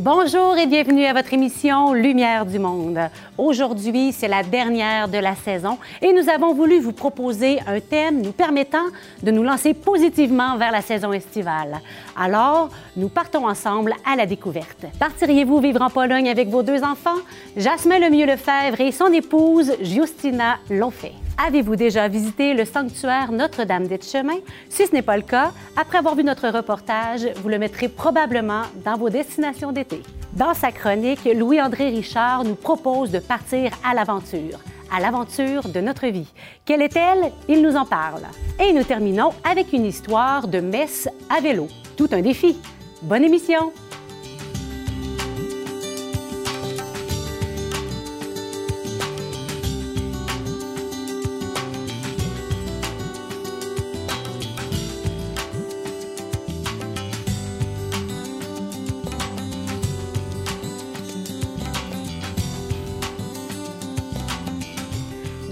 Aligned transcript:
Bonjour 0.00 0.56
et 0.56 0.68
bienvenue 0.68 1.06
à 1.06 1.12
votre 1.12 1.34
émission 1.34 1.92
Lumière 1.92 2.46
du 2.46 2.60
Monde. 2.60 3.00
Aujourd'hui, 3.36 4.12
c'est 4.12 4.28
la 4.28 4.44
dernière 4.44 5.08
de 5.08 5.18
la 5.18 5.34
saison 5.34 5.76
et 6.00 6.12
nous 6.12 6.28
avons 6.28 6.54
voulu 6.54 6.78
vous 6.78 6.92
proposer 6.92 7.58
un 7.66 7.80
thème 7.80 8.22
nous 8.22 8.30
permettant 8.30 8.84
de 9.24 9.32
nous 9.32 9.42
lancer 9.42 9.74
positivement 9.74 10.56
vers 10.56 10.70
la 10.70 10.82
saison 10.82 11.12
estivale. 11.12 11.80
Alors, 12.16 12.68
nous 12.96 13.08
partons 13.08 13.48
ensemble 13.48 13.92
à 14.08 14.14
la 14.14 14.26
découverte. 14.26 14.86
Partiriez-vous 15.00 15.58
vivre 15.58 15.82
en 15.82 15.90
Pologne 15.90 16.28
avec 16.28 16.46
vos 16.46 16.62
deux 16.62 16.84
enfants? 16.84 17.18
Jasmin 17.56 17.98
Lemieux-Lefebvre 17.98 18.80
et 18.80 18.92
son 18.92 19.12
épouse 19.12 19.72
Justina 19.82 20.58
l'ont 20.70 20.92
fait. 20.92 21.14
Avez-vous 21.46 21.76
déjà 21.76 22.08
visité 22.08 22.52
le 22.52 22.64
sanctuaire 22.64 23.30
Notre-Dame 23.30 23.86
des 23.86 24.00
Chemins? 24.00 24.40
Si 24.68 24.88
ce 24.88 24.92
n'est 24.92 25.02
pas 25.02 25.16
le 25.16 25.22
cas, 25.22 25.52
après 25.76 25.98
avoir 25.98 26.16
vu 26.16 26.24
notre 26.24 26.48
reportage, 26.48 27.28
vous 27.36 27.48
le 27.48 27.60
mettrez 27.60 27.88
probablement 27.88 28.62
dans 28.84 28.96
vos 28.96 29.08
destinations 29.08 29.70
d'été. 29.70 30.02
Dans 30.32 30.52
sa 30.52 30.72
chronique, 30.72 31.24
Louis-André 31.24 31.90
Richard 31.90 32.42
nous 32.42 32.56
propose 32.56 33.12
de 33.12 33.20
partir 33.20 33.70
à 33.88 33.94
l'aventure, 33.94 34.58
à 34.92 34.98
l'aventure 34.98 35.68
de 35.68 35.80
notre 35.80 36.08
vie. 36.08 36.32
Quelle 36.64 36.82
est-elle? 36.82 37.30
Il 37.48 37.62
nous 37.62 37.76
en 37.76 37.84
parle. 37.84 38.22
Et 38.58 38.72
nous 38.72 38.82
terminons 38.82 39.30
avec 39.48 39.72
une 39.72 39.86
histoire 39.86 40.48
de 40.48 40.58
messe 40.58 41.08
à 41.30 41.40
vélo. 41.40 41.68
Tout 41.96 42.08
un 42.10 42.20
défi. 42.20 42.58
Bonne 43.02 43.22
émission! 43.22 43.72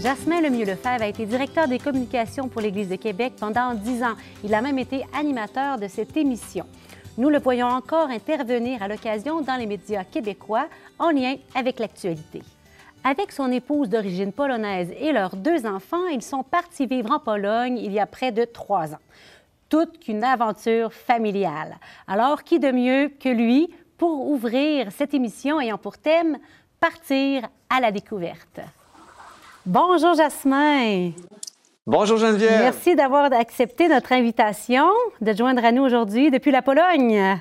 Jasmin 0.07 0.41
Lemieux-Lefebvre 0.41 1.03
a 1.03 1.09
été 1.09 1.27
directeur 1.27 1.67
des 1.67 1.81
communications 1.81 2.47
pour 2.47 2.61
l'Église 2.61 2.89
de 2.89 2.95
Québec 2.95 3.33
pendant 3.41 3.75
dix 3.75 4.05
ans. 4.05 4.15
Il 4.45 4.55
a 4.55 4.63
même 4.63 4.79
été 4.79 5.05
animateur 5.13 5.79
de 5.79 5.89
cette 5.89 6.17
émission. 6.17 6.65
Nous 7.19 7.29
le 7.29 7.41
voyons 7.41 7.67
encore 7.67 8.09
intervenir 8.11 8.81
à 8.85 8.87
l'occasion 8.87 9.41
dans 9.41 9.57
les 9.57 9.67
médias 9.67 10.05
québécois 10.05 10.69
en 11.01 11.11
lien 11.11 11.35
avec 11.57 11.81
l'actualité. 11.81 12.45
Avec 13.03 13.33
son 13.33 13.51
épouse 13.51 13.89
d'origine 13.89 14.33
polonaise 14.33 14.95
et 14.97 15.11
leurs 15.11 15.35
deux 15.35 15.67
enfants, 15.67 16.07
ils 16.07 16.23
sont 16.23 16.45
partis 16.45 16.87
vivre 16.87 17.11
en 17.11 17.19
Pologne 17.19 17.77
il 17.77 17.91
y 17.91 17.99
a 17.99 18.07
près 18.07 18.31
de 18.31 18.45
trois 18.45 18.95
ans. 18.95 19.03
Toute 19.69 19.99
qu'une 19.99 20.23
aventure 20.23 20.93
familiale. 20.93 21.79
Alors, 22.07 22.45
qui 22.45 22.61
de 22.61 22.71
mieux 22.71 23.09
que 23.09 23.29
lui 23.29 23.75
pour 23.99 24.31
ouvrir 24.31 24.93
cette 24.93 25.15
émission 25.15 25.61
ayant 25.61 25.79
pour 25.79 25.99
thème 25.99 26.39
Partir 26.79 27.49
à 27.69 27.81
la 27.81 27.91
découverte? 27.91 28.61
Bonjour 29.67 30.15
Jasmin. 30.15 31.11
Bonjour 31.89 32.19
Geneviève. 32.19 32.61
Merci 32.61 32.95
d'avoir 32.95 33.33
accepté 33.33 33.89
notre 33.89 34.13
invitation 34.13 34.89
de 35.21 35.33
te 35.33 35.37
joindre 35.37 35.65
à 35.65 35.73
nous 35.73 35.83
aujourd'hui 35.83 36.31
depuis 36.31 36.53
la 36.53 36.63
Pologne. 36.63 37.37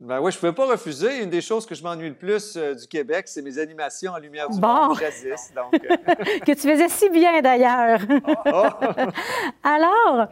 Ben 0.00 0.20
oui, 0.20 0.32
je 0.32 0.38
ne 0.38 0.40
pouvais 0.40 0.52
pas 0.52 0.66
refuser. 0.66 1.22
Une 1.22 1.30
des 1.30 1.40
choses 1.40 1.64
que 1.64 1.76
je 1.76 1.84
m'ennuie 1.84 2.08
le 2.08 2.16
plus 2.16 2.56
euh, 2.56 2.74
du 2.74 2.88
Québec, 2.88 3.28
c'est 3.28 3.42
mes 3.42 3.60
animations 3.60 4.10
en 4.10 4.18
lumière 4.18 4.50
du 4.50 4.58
bon. 4.58 4.88
monde 4.88 4.98
jadis. 4.98 5.52
Donc, 5.54 5.72
euh, 5.74 6.14
que 6.44 6.52
tu 6.52 6.68
faisais 6.68 6.88
si 6.88 7.08
bien 7.10 7.40
d'ailleurs. 7.40 8.00
oh, 8.26 8.64
oh. 8.80 9.02
Alors, 9.62 10.26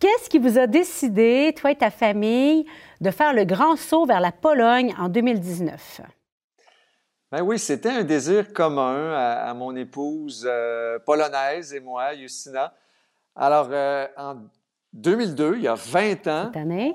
qu'est-ce 0.00 0.28
qui 0.28 0.40
vous 0.40 0.58
a 0.58 0.66
décidé, 0.66 1.54
toi 1.56 1.70
et 1.70 1.76
ta 1.76 1.92
famille, 1.92 2.66
de 3.00 3.10
faire 3.12 3.32
le 3.34 3.44
grand 3.44 3.76
saut 3.76 4.04
vers 4.04 4.20
la 4.20 4.32
Pologne 4.32 4.92
en 4.98 5.08
2019? 5.08 6.00
Ben 7.32 7.40
oui, 7.40 7.58
c'était 7.58 7.88
un 7.88 8.04
désir 8.04 8.52
commun 8.52 9.10
à, 9.14 9.48
à 9.48 9.54
mon 9.54 9.74
épouse 9.74 10.46
euh, 10.46 10.98
polonaise 10.98 11.72
et 11.72 11.80
moi, 11.80 12.14
Justina. 12.14 12.74
Alors, 13.34 13.68
euh, 13.70 14.06
en 14.18 14.36
2002, 14.92 15.54
il 15.56 15.62
y 15.62 15.66
a 15.66 15.74
20 15.74 16.26
ans, 16.26 16.52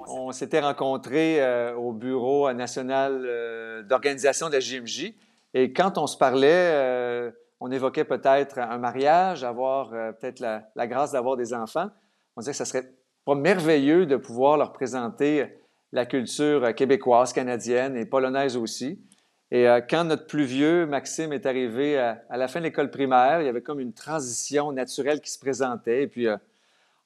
on 0.07 0.31
s'était 0.31 0.59
rencontrés 0.59 1.41
euh, 1.41 1.73
au 1.73 1.91
bureau 1.91 2.53
national 2.53 3.84
d'organisation 3.89 4.50
de 4.50 4.53
la 4.53 4.59
JMJ. 4.59 5.16
Et 5.56 5.73
quand 5.73 5.97
on 5.97 6.06
se 6.06 6.16
parlait, 6.16 7.33
on 7.59 7.72
évoquait 7.72 8.06
peut-être 8.06 8.59
un 8.59 8.78
mariage, 8.78 9.44
avoir 9.44 9.89
peut-être 9.89 10.39
la, 10.39 10.69
la 10.75 10.85
grâce 10.85 11.13
d'avoir 11.13 11.35
des 11.35 11.51
enfants. 11.56 11.89
On 12.35 12.41
disait 12.41 12.51
que 12.51 12.57
ça 12.57 12.66
serait 12.66 12.94
pas 13.25 13.33
merveilleux 13.33 14.06
de 14.06 14.17
pouvoir 14.17 14.57
leur 14.57 14.72
présenter 14.72 15.47
la 15.94 16.06
culture 16.06 16.75
québécoise, 16.75 17.33
canadienne 17.33 17.97
et 17.97 18.06
polonaise 18.06 18.56
aussi. 18.56 19.01
Et 19.50 19.68
euh, 19.68 19.80
quand 19.88 20.03
notre 20.03 20.28
plus 20.28 20.44
vieux, 20.44 20.85
Maxime, 20.85 21.31
est 21.31 21.46
arrivé 21.46 21.97
à, 21.97 22.22
à 22.30 22.35
la 22.38 22.47
fin 22.47 22.59
de 22.59 22.66
l'école 22.66 22.91
primaire, 22.91 23.41
il 23.41 23.46
y 23.46 23.50
avait 23.50 23.62
comme 23.62 23.80
une 23.80 23.94
transition 23.94 24.72
naturelle 24.74 25.22
qui 25.22 25.31
se 25.31 25.40
présentait. 25.40 26.03
Et 26.03 26.08
puis, 26.08 26.28
euh, 26.28 26.35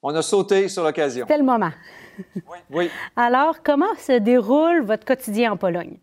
on 0.01 0.15
a 0.15 0.21
sauté 0.23 0.67
sur 0.67 0.83
l'occasion. 0.83 1.25
C'était 1.27 1.37
le 1.37 1.43
moment. 1.45 1.69
Oui. 2.71 2.89
Alors, 3.15 3.61
comment 3.63 3.93
se 3.97 4.17
déroule 4.17 4.81
votre 4.83 5.05
quotidien 5.05 5.51
en 5.51 5.57
Pologne? 5.57 5.97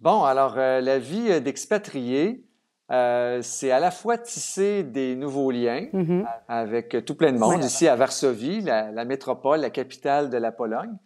Bon, 0.00 0.24
alors, 0.24 0.54
euh, 0.58 0.80
la 0.80 0.98
vie 0.98 1.40
d'expatrié, 1.40 2.42
euh, 2.90 3.38
c'est 3.40 3.70
à 3.70 3.78
la 3.78 3.92
fois 3.92 4.18
tisser 4.18 4.82
des 4.82 5.14
nouveaux 5.14 5.52
liens 5.52 5.86
Mhm. 5.92 6.26
avec 6.48 7.04
tout 7.06 7.14
plein 7.14 7.30
de 7.30 7.38
monde, 7.38 7.62
ici 7.62 7.86
à 7.86 7.94
Varsovie, 7.94 8.62
la, 8.62 8.90
la 8.90 9.04
métropole, 9.04 9.60
la 9.60 9.70
capitale 9.70 10.28
de 10.28 10.36
la 10.38 10.50
Pologne, 10.50 10.96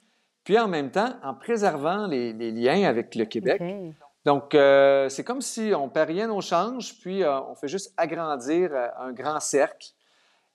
puis 0.45 0.59
en 0.59 0.67
même 0.67 0.91
temps, 0.91 1.11
en 1.23 1.35
préservant 1.35 2.07
les, 2.07 2.33
les 2.33 2.51
liens 2.53 2.89
avec 2.89 3.15
le 3.15 3.27
Québec. 3.27 3.61
Donc, 4.27 4.55
euh, 4.55 5.09
c'est 5.09 5.25
comme 5.25 5.41
si 5.41 5.73
on 5.75 5.89
perd 5.89 6.09
rien 6.09 6.31
au 6.31 6.43
change, 6.43 6.99
puis 7.01 7.23
euh, 7.23 7.41
on 7.43 7.55
fait 7.55 7.69
juste 7.69 7.95
agrandir 7.97 8.71
euh, 8.73 8.89
un 8.99 9.13
grand 9.13 9.41
cercle. 9.41 9.87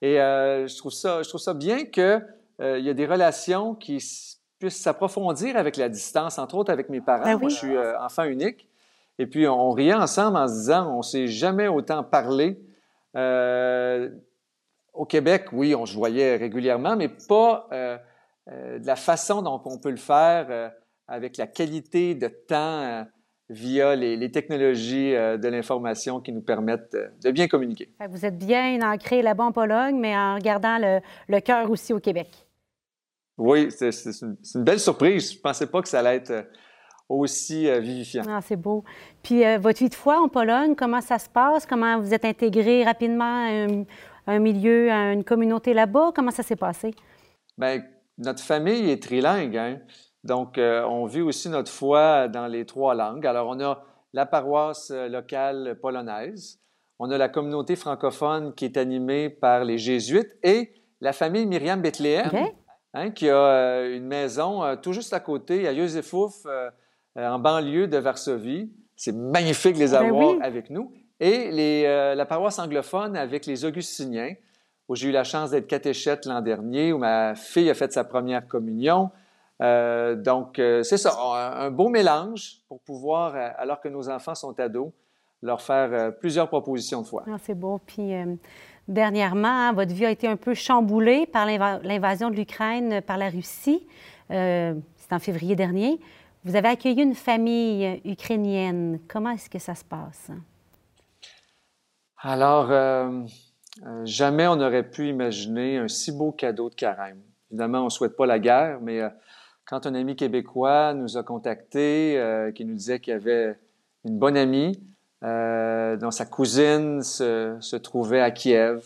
Et 0.03 0.15
je, 0.15 0.77
trouve 0.77 0.91
ça, 0.91 1.23
je 1.23 1.29
trouve 1.29 1.41
ça 1.41 1.53
bien 1.53 1.85
qu'il 1.85 2.23
y 2.59 2.89
a 2.89 2.93
des 2.93 3.05
relations 3.05 3.75
qui 3.75 4.03
puissent 4.57 4.81
s'approfondir 4.81 5.55
avec 5.57 5.77
la 5.77 5.89
distance, 5.89 6.39
entre 6.39 6.55
autres 6.55 6.71
avec 6.71 6.89
mes 6.89 7.01
parents. 7.01 7.23
Ben 7.23 7.35
oui. 7.35 7.41
Moi, 7.41 7.49
je 7.49 7.55
suis 7.55 7.77
enfant 7.77 8.23
unique. 8.23 8.67
Et 9.19 9.27
puis, 9.27 9.47
on 9.47 9.69
riait 9.69 9.93
ensemble 9.93 10.37
en 10.37 10.47
se 10.47 10.53
disant, 10.53 10.91
on 10.95 10.97
ne 10.97 11.03
s'est 11.03 11.27
jamais 11.27 11.67
autant 11.67 12.03
parlé. 12.03 12.59
Euh, 13.15 14.09
au 14.93 15.05
Québec, 15.05 15.49
oui, 15.51 15.75
on 15.75 15.85
se 15.85 15.93
voyait 15.93 16.37
régulièrement, 16.37 16.95
mais 16.95 17.09
pas 17.09 17.67
euh, 17.71 17.97
euh, 18.49 18.79
de 18.79 18.87
la 18.87 18.95
façon 18.95 19.41
dont 19.41 19.61
on 19.65 19.77
peut 19.77 19.91
le 19.91 19.97
faire 19.97 20.71
avec 21.07 21.37
la 21.37 21.47
qualité 21.47 22.15
de 22.15 22.27
temps 22.27 23.05
via 23.51 23.95
les, 23.95 24.16
les 24.16 24.31
technologies 24.31 25.13
euh, 25.13 25.38
de 25.38 25.47
l'information 25.50 26.22
qui 26.22 26.31
nous 26.31 26.41
permettent 26.41 26.95
euh, 26.95 27.09
de 27.23 27.31
bien 27.31 27.47
communiquer. 27.47 27.94
Vous 28.09 28.25
êtes 28.25 28.38
bien 28.38 28.81
ancré 28.81 29.22
là-bas 29.22 29.44
en 29.44 29.51
Pologne, 29.51 30.00
mais 30.00 30.16
en 30.16 30.38
gardant 30.38 30.78
le, 30.78 31.01
le 31.28 31.39
cœur 31.41 31.69
aussi 31.69 31.91
au 31.94 32.00
Québec. 32.00 32.29
Oui, 33.38 33.69
c'est 33.69 33.91
une, 34.22 34.63
belle 34.63 34.79
surprise. 34.79 35.31
Je 35.31 35.38
ne 35.38 35.41
pensais 35.41 35.67
pas 35.67 35.81
que 35.81 35.90
ça 35.90 36.00
allait 36.00 36.16
être 36.16 36.31
euh, 36.31 36.44
aussi 37.09 37.69
vivifiant. 37.81 38.23
Ah, 38.29 38.40
c'est 38.41 38.56
beau. 38.56 38.85
Puis 39.22 39.45
euh, 39.45 39.57
votre 39.57 39.79
vie 39.79 39.90
de 39.90 39.95
foi 39.95 40.22
en 40.22 40.29
Pologne, 40.29 40.75
comment 40.75 41.01
ça 41.01 41.19
se 41.19 41.28
passe? 41.28 41.66
Comment 41.66 42.00
vous 42.00 42.13
êtes 42.13 42.23
intégré 42.23 42.85
rapidement 42.85 43.45
à 43.45 43.50
un, 43.50 43.84
à 44.28 44.31
un 44.34 44.40
milieu, 44.40 44.90
à 44.90 45.11
une 45.11 45.25
communauté 45.25 45.73
là-bas? 45.73 46.11
Comment 46.16 46.31
ça 46.31 46.44
s'est 46.44 46.56
passé? 46.56 46.94
Bien, 47.57 47.84
notre 48.17 48.41
famille 48.41 48.90
est 48.90 49.03
trilingue, 49.03 49.57
hein? 49.57 49.79
Donc 50.23 50.57
euh, 50.57 50.83
on 50.83 51.05
vit 51.05 51.21
aussi 51.21 51.49
notre 51.49 51.71
foi 51.71 52.27
dans 52.27 52.47
les 52.47 52.65
trois 52.65 52.95
langues. 52.95 53.25
Alors, 53.25 53.47
on 53.49 53.59
a 53.59 53.83
la 54.13 54.25
paroisse 54.25 54.91
euh, 54.91 55.07
locale 55.07 55.77
polonaise, 55.81 56.59
on 56.99 57.09
a 57.09 57.17
la 57.17 57.29
communauté 57.29 57.75
francophone 57.75 58.53
qui 58.53 58.65
est 58.65 58.77
animée 58.77 59.29
par 59.29 59.63
les 59.63 59.79
Jésuites 59.79 60.37
et 60.43 60.71
la 61.01 61.13
famille 61.13 61.47
Myriam 61.47 61.81
Bethléem, 61.81 62.29
hein, 62.93 63.09
qui 63.09 63.27
a 63.27 63.35
euh, 63.35 63.97
une 63.97 64.05
maison 64.05 64.63
euh, 64.63 64.75
tout 64.75 64.93
juste 64.93 65.11
à 65.11 65.19
côté, 65.19 65.67
à 65.67 65.71
euh, 65.71 66.69
en 67.15 67.39
banlieue 67.39 67.87
de 67.87 67.97
Varsovie. 67.97 68.71
C'est 68.95 69.16
magnifique 69.16 69.73
de 69.73 69.79
les 69.79 69.91
Ben 69.91 70.05
avoir 70.05 70.29
oui. 70.29 70.40
avec 70.43 70.69
nous. 70.69 70.93
Et 71.19 71.51
les, 71.51 71.84
la 72.16 72.25
paroisse 72.25 72.59
anglophone 72.59 73.16
avec 73.16 73.46
les 73.46 73.66
Augustiniens, 73.66 74.34
où 74.87 74.96
j'ai 74.96 75.09
eu 75.09 75.11
la 75.11 75.23
chance 75.23 75.51
d'être 75.51 75.67
catéchète 75.67 76.25
l'an 76.25 76.41
dernier, 76.41 76.93
où 76.93 76.99
ma 76.99 77.35
fille 77.35 77.69
a 77.69 77.73
fait 77.73 77.91
sa 77.91 78.03
première 78.03 78.47
communion. 78.47 79.09
Euh, 79.61 80.16
donc, 80.16 80.58
euh, 80.58 80.81
c'est 80.84 80.97
ça, 80.97 81.13
un, 81.19 81.66
un 81.67 81.72
beau 81.72 81.90
mélange 81.90 82.58
pour 82.67 82.79
pouvoir, 82.81 83.35
euh, 83.35 83.49
alors 83.58 83.79
que 83.79 83.90
nos 83.90 84.09
enfants 84.09 84.35
sont 84.35 84.59
ados, 84.59 84.91
leur 85.41 85.61
faire 85.61 86.16
plusieurs 86.19 86.47
propositions 86.47 87.02
de 87.02 87.08
foi. 87.08 87.23
Ah, 87.28 87.37
c'est 87.41 87.55
beau. 87.55 87.79
Puis 87.85 88.11
dernièrement, 88.87 89.47
hein, 89.47 89.73
votre 89.73 89.91
vie 89.91 90.05
a 90.05 90.11
été 90.11 90.28
un 90.28 90.35
peu 90.35 90.53
chamboulée 90.53 91.25
par 91.25 91.46
l'inva- 91.47 91.79
l'invasion 91.84 92.29
de 92.29 92.35
l'Ukraine 92.35 93.02
par 93.02 93.17
la 93.17 93.29
Russie. 93.29 93.87
C'est 94.29 94.75
en 95.11 95.19
février 95.19 95.55
dernier. 95.55 95.99
Vous 96.43 96.55
avez 96.55 96.69
accueilli 96.69 97.02
une 97.02 97.16
famille 97.16 98.02
ukrainienne. 98.05 98.99
Comment 99.08 99.31
est-ce 99.31 99.49
que 99.49 99.59
ça 99.59 99.73
se 99.73 99.84
passe? 99.84 100.29
Alors, 102.19 102.69
euh, 102.69 103.23
euh, 103.85 104.05
jamais 104.05 104.47
on 104.47 104.55
n'aurait 104.55 104.87
pu 104.87 105.08
imaginer 105.08 105.79
un 105.79 105.87
si 105.87 106.11
beau 106.11 106.31
cadeau 106.31 106.69
de 106.69 106.75
carême. 106.75 107.19
Évidemment, 107.49 107.81
on 107.81 107.85
ne 107.85 107.90
souhaite 107.90 108.16
pas 108.16 108.28
la 108.28 108.37
guerre, 108.37 108.79
mais 108.79 109.02
euh, 109.02 109.09
quand 109.66 109.85
un 109.85 109.96
ami 109.96 110.16
québécois 110.16 110.93
nous 110.93 111.17
a 111.17 111.23
contactés, 111.23 112.17
euh, 112.17 112.52
qui 112.52 112.66
nous 112.66 112.75
disait 112.75 112.99
qu'il 112.99 113.13
y 113.13 113.16
avait 113.16 113.58
une 114.03 114.17
bonne 114.17 114.37
amie 114.37 114.79
euh, 115.23 115.96
dont 115.97 116.11
sa 116.11 116.25
cousine 116.25 117.02
se, 117.02 117.58
se 117.59 117.75
trouvait 117.75 118.22
à 118.22 118.31
Kiev, 118.31 118.84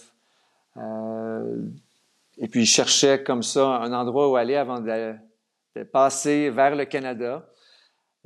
euh, 0.78 1.58
et 2.38 2.48
puis 2.48 2.62
il 2.62 2.66
cherchait 2.66 3.24
comme 3.24 3.44
ça 3.44 3.66
un 3.66 3.94
endroit 3.94 4.30
où 4.30 4.36
aller 4.36 4.56
avant 4.56 4.80
de, 4.80 5.14
de 5.76 5.84
passer 5.84 6.50
vers 6.50 6.76
le 6.76 6.86
Canada. 6.86 7.48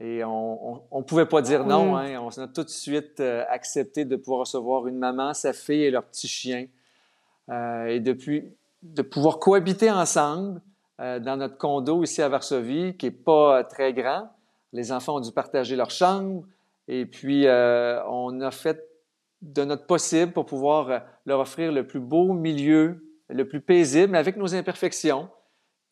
Et 0.01 0.24
on 0.24 0.81
ne 0.96 1.04
pouvait 1.04 1.25
pas 1.25 1.42
dire 1.42 1.66
non. 1.66 1.98
Hein. 1.98 2.18
On 2.19 2.30
a 2.30 2.48
tout 2.48 2.63
de 2.63 2.69
suite 2.69 3.19
accepté 3.50 4.06
de 4.06 4.16
pouvoir 4.16 4.40
recevoir 4.40 4.88
une 4.88 4.98
maman, 4.98 5.34
sa 5.34 5.51
fille 5.51 5.84
et 5.84 5.92
leur 5.92 6.06
petit 6.06 6.30
chien. 6.30 6.68
Et 7.51 8.00
depuis, 8.00 8.46
de 8.81 9.01
pouvoir 9.01 9.40
cohabiter 9.40 9.92
ensemble 9.92 10.62
euh, 11.00 11.19
dans 11.19 11.38
notre 11.38 11.57
condo 11.57 12.04
ici 12.04 12.22
à 12.22 12.30
Varsovie, 12.30 12.96
qui 12.98 13.07
n'est 13.07 13.12
pas 13.12 13.63
très 13.63 13.94
grand. 13.94 14.30
Les 14.74 14.92
enfants 14.92 15.18
ont 15.18 15.19
dû 15.19 15.31
partager 15.31 15.75
leur 15.75 15.90
chambre. 15.92 16.44
Et 16.88 17.06
puis, 17.06 17.46
on 17.48 18.42
a 18.42 18.51
fait 18.51 18.84
de 19.42 19.63
notre 19.63 19.86
possible 19.86 20.31
pour 20.31 20.46
pouvoir 20.46 21.04
leur 21.28 21.40
offrir 21.40 21.72
le 21.72 21.86
plus 21.86 22.00
beau 22.00 22.34
milieu, 22.34 23.06
le 23.30 23.48
plus 23.48 23.62
paisible, 23.62 24.16
avec 24.16 24.38
nos 24.38 24.56
imperfections 24.56 25.30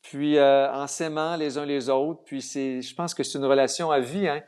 puis 0.02 0.38
euh, 0.38 0.72
en 0.72 0.88
s'aimant 0.88 1.36
les 1.36 1.58
uns 1.58 1.66
les 1.66 1.90
autres. 1.90 2.22
Puis 2.26 2.42
je 2.42 2.96
pense 2.96 3.14
que 3.14 3.24
c'est 3.24 3.38
une 3.38 3.46
relation 3.46 3.92
à 3.92 4.00
vie. 4.00 4.28
Hein. 4.28 4.42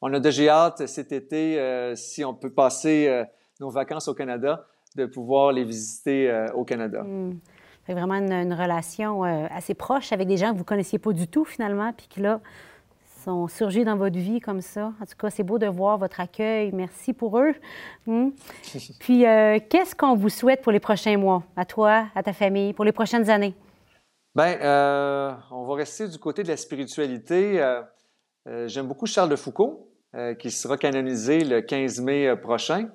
On 0.00 0.12
a 0.12 0.20
déjà 0.20 0.64
hâte 0.64 0.86
cet 0.86 1.12
été, 1.12 1.58
euh, 1.58 1.94
si 1.94 2.24
on 2.24 2.34
peut 2.34 2.50
passer 2.50 3.06
euh, 3.08 3.24
nos 3.60 3.70
vacances 3.70 4.08
au 4.08 4.14
Canada, 4.14 4.66
de 4.96 5.06
pouvoir 5.06 5.52
les 5.52 5.64
visiter 5.64 6.46
au 6.54 6.64
Canada. 6.64 7.02
Mmh. 7.02 7.40
C'est 7.86 7.92
vraiment 7.92 8.14
une, 8.14 8.54
relation 8.54 9.24
assez 9.24 9.74
proche 9.74 10.12
avec 10.12 10.26
des 10.26 10.36
gens 10.36 10.48
que 10.48 10.54
vous 10.54 10.60
ne 10.60 10.64
connaissiez 10.64 10.98
pas 10.98 11.12
du 11.12 11.28
tout 11.28 11.44
finalement, 11.44 11.92
puis 11.92 12.06
qui 12.08 12.20
là 12.20 12.40
sont 13.24 13.48
surgis 13.48 13.84
dans 13.84 13.96
votre 13.96 14.18
vie 14.18 14.40
comme 14.40 14.60
ça. 14.60 14.92
En 15.00 15.06
tout 15.06 15.16
cas, 15.18 15.30
c'est 15.30 15.42
beau 15.42 15.58
de 15.58 15.66
voir 15.66 15.98
votre 15.98 16.20
accueil. 16.20 16.72
Merci 16.72 17.12
pour 17.12 17.38
eux. 17.38 17.54
Mmh. 18.06 18.30
Puis, 19.00 19.20
qu'est-ce 19.68 19.94
qu'on 19.94 20.14
vous 20.14 20.28
souhaite 20.28 20.62
pour 20.62 20.72
les 20.72 20.80
prochains 20.80 21.16
mois, 21.16 21.42
à 21.56 21.64
toi, 21.64 22.06
à 22.14 22.22
ta 22.22 22.32
famille, 22.32 22.72
pour 22.72 22.84
les 22.84 22.92
prochaines 22.92 23.28
années? 23.30 23.54
Bien, 24.34 24.58
euh, 24.62 25.32
on 25.52 25.64
va 25.64 25.76
rester 25.76 26.08
du 26.08 26.18
côté 26.18 26.42
de 26.42 26.48
la 26.48 26.56
spiritualité. 26.56 27.62
Euh, 27.62 27.82
euh, 28.48 28.66
j'aime 28.66 28.88
beaucoup 28.88 29.06
Charles 29.06 29.28
de 29.28 29.36
Foucault, 29.36 29.88
qui 30.38 30.50
sera 30.50 30.76
canonisé 30.76 31.44
le 31.44 31.60
15 31.60 32.00
mai 32.00 32.36
prochain. 32.36 32.88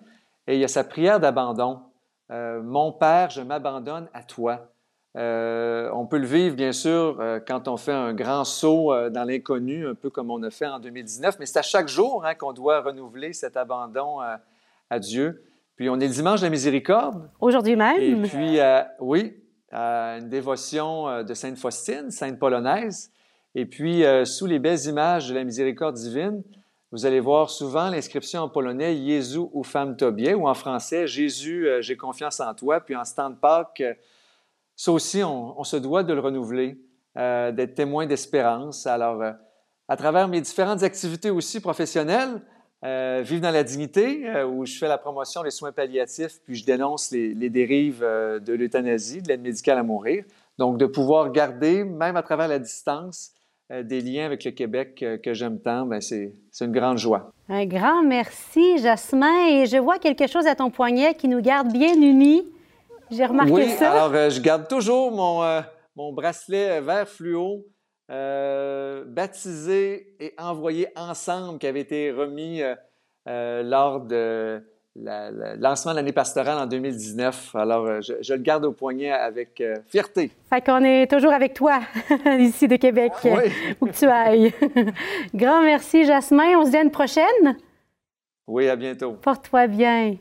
Et 0.47 0.55
il 0.55 0.59
y 0.59 0.63
a 0.63 0.69
sa 0.69 0.85
prière 0.85 1.19
d'abandon. 1.19 1.81
Mon 2.29 2.93
Père, 2.93 3.29
je 3.29 3.41
m'abandonne 3.41 4.07
à 4.13 4.23
toi. 4.23 4.69
On 5.15 6.07
peut 6.09 6.17
le 6.17 6.25
vivre, 6.25 6.55
bien 6.55 6.71
sûr, 6.71 7.21
quand 7.47 7.67
on 7.67 7.77
fait 7.77 7.93
un 7.93 8.13
grand 8.13 8.43
saut 8.43 8.93
dans 9.09 9.23
l'inconnu, 9.23 9.87
un 9.87 9.95
peu 9.95 10.09
comme 10.09 10.31
on 10.31 10.41
a 10.43 10.49
fait 10.49 10.67
en 10.67 10.79
2019, 10.79 11.37
mais 11.39 11.45
c'est 11.45 11.59
à 11.59 11.63
chaque 11.63 11.87
jour 11.87 12.25
hein, 12.25 12.35
qu'on 12.35 12.53
doit 12.53 12.81
renouveler 12.81 13.33
cet 13.33 13.57
abandon 13.57 14.19
à 14.89 14.99
Dieu. 14.99 15.43
Puis 15.75 15.89
on 15.89 15.99
est 15.99 16.07
le 16.07 16.13
dimanche 16.13 16.41
de 16.41 16.45
la 16.45 16.49
miséricorde. 16.49 17.29
Aujourd'hui 17.39 17.75
même. 17.75 18.01
Et 18.01 18.27
puis, 18.27 18.59
oui, 18.99 19.39
une 19.71 20.29
dévotion 20.29 21.07
euh, 21.07 21.23
de 21.23 21.33
Sainte 21.33 21.57
Faustine, 21.57 22.11
Sainte 22.11 22.39
Polonaise. 22.39 23.11
Et 23.55 23.65
puis, 23.65 24.03
euh, 24.03 24.25
sous 24.25 24.45
les 24.45 24.59
belles 24.59 24.85
images 24.85 25.29
de 25.29 25.35
la 25.35 25.43
miséricorde 25.43 25.95
divine, 25.95 26.43
vous 26.91 27.05
allez 27.05 27.19
voir 27.19 27.49
souvent 27.49 27.89
l'inscription 27.89 28.41
en 28.41 28.49
polonais 28.49 28.95
Jésus 28.95 29.39
ou 29.53 29.63
femme 29.63 29.95
Tobie, 29.95 30.33
ou 30.33 30.47
en 30.47 30.53
français 30.53 31.07
Jésus, 31.07 31.67
euh, 31.67 31.81
j'ai 31.81 31.97
confiance 31.97 32.39
en 32.39 32.53
toi. 32.53 32.79
Puis 32.79 32.95
en 32.95 33.05
stand 33.05 33.39
Pâques, 33.39 33.83
ça 34.81 34.91
aussi, 34.91 35.23
on, 35.23 35.63
se 35.63 35.75
doit 35.75 36.03
de 36.03 36.13
le 36.13 36.21
renouveler, 36.21 36.77
d'être 37.15 37.75
témoin 37.75 38.05
d'espérance. 38.05 38.87
Alors, 38.87 39.21
à 39.89 39.97
travers 39.97 40.29
mes 40.29 40.39
différentes 40.39 40.83
activités 40.83 41.31
aussi 41.31 41.59
professionnelles, 41.59 42.41
euh, 42.85 43.21
Vivre 43.25 43.41
dans 43.41 43.51
la 43.51 43.63
dignité, 43.63 44.25
euh, 44.25 44.45
où 44.45 44.65
je 44.65 44.77
fais 44.77 44.87
la 44.87 44.97
promotion 44.97 45.43
des 45.43 45.51
soins 45.51 45.73
palliatifs, 45.73 46.39
puis 46.45 46.55
je 46.55 46.65
dénonce 46.65 47.11
les, 47.11 47.49
dérives 47.49 48.01
euh, 48.01 48.39
de 48.39 48.53
l'euthanasie, 48.53 49.21
de 49.21 49.27
l'aide 49.27 49.41
médicale 49.41 49.77
à 49.77 49.83
mourir. 49.83 50.23
Donc, 50.57 50.77
de 50.77 50.85
pouvoir 50.85 51.29
garder, 51.31 51.83
même 51.83 52.15
à 52.15 52.23
travers 52.23 52.47
la 52.47 52.59
distance, 52.59 53.33
des 53.83 54.01
liens 54.01 54.25
avec 54.25 54.43
le 54.45 54.51
Québec 54.51 55.05
que 55.23 55.33
j'aime 55.35 55.59
tant, 55.59 55.85
ben, 55.85 56.01
c'est 56.01 56.33
une 56.59 56.71
grande 56.71 56.97
joie. 56.97 57.31
Un 57.49 57.67
grand 57.67 58.01
merci, 58.01 58.79
Jasmin. 58.79 59.47
Et 59.47 59.67
je 59.67 59.77
vois 59.77 59.99
quelque 59.99 60.25
chose 60.25 60.47
à 60.47 60.55
ton 60.55 60.71
poignet 60.71 61.13
qui 61.13 61.27
nous 61.27 61.39
garde 61.39 61.71
bien 61.71 61.93
unis. 61.93 62.47
J'ai 63.11 63.25
remarqué 63.25 63.51
oui, 63.51 63.69
ça. 63.71 63.91
Alors, 63.91 64.29
je 64.29 64.39
garde 64.41 64.67
toujours 64.67 65.11
mon, 65.11 65.63
mon 65.95 66.13
bracelet 66.13 66.81
vert 66.81 67.07
fluo 67.07 67.65
euh, 68.11 69.03
baptisé 69.05 70.15
et 70.19 70.33
envoyé 70.39 70.87
ensemble 70.95 71.59
qui 71.59 71.67
avait 71.67 71.81
été 71.81 72.09
remis 72.09 72.63
euh, 72.63 72.73
euh, 73.27 73.61
lors 73.61 73.99
de 73.99 74.63
lancement 74.95 75.91
de 75.91 75.97
l'année 75.97 76.11
pastorale 76.11 76.57
en 76.57 76.65
2019. 76.65 77.55
Alors, 77.55 78.01
je, 78.01 78.33
le 78.33 78.39
garde 78.39 78.65
au 78.65 78.71
poignet 78.71 79.11
avec 79.11 79.61
fierté. 79.85 80.31
Fait 80.49 80.65
qu'on 80.65 80.83
est 80.83 81.09
toujours 81.09 81.31
avec 81.31 81.53
toi 81.53 81.81
ici 82.39 82.67
de 82.67 82.77
Québec, 82.77 83.13
où 83.79 83.85
que 83.85 83.91
tu 83.91 84.05
ailles. 84.05 84.51
Grand 85.35 85.61
merci, 85.61 86.03
Jasmin. 86.03 86.57
On 86.57 86.65
se 86.65 86.71
dit 86.71 86.77
à 86.77 86.81
une 86.81 86.91
prochaine. 86.91 87.57
Oui, 88.47 88.67
à 88.67 88.75
bientôt. 88.75 89.13
Porte-toi 89.21 89.67
bien. 89.67 90.15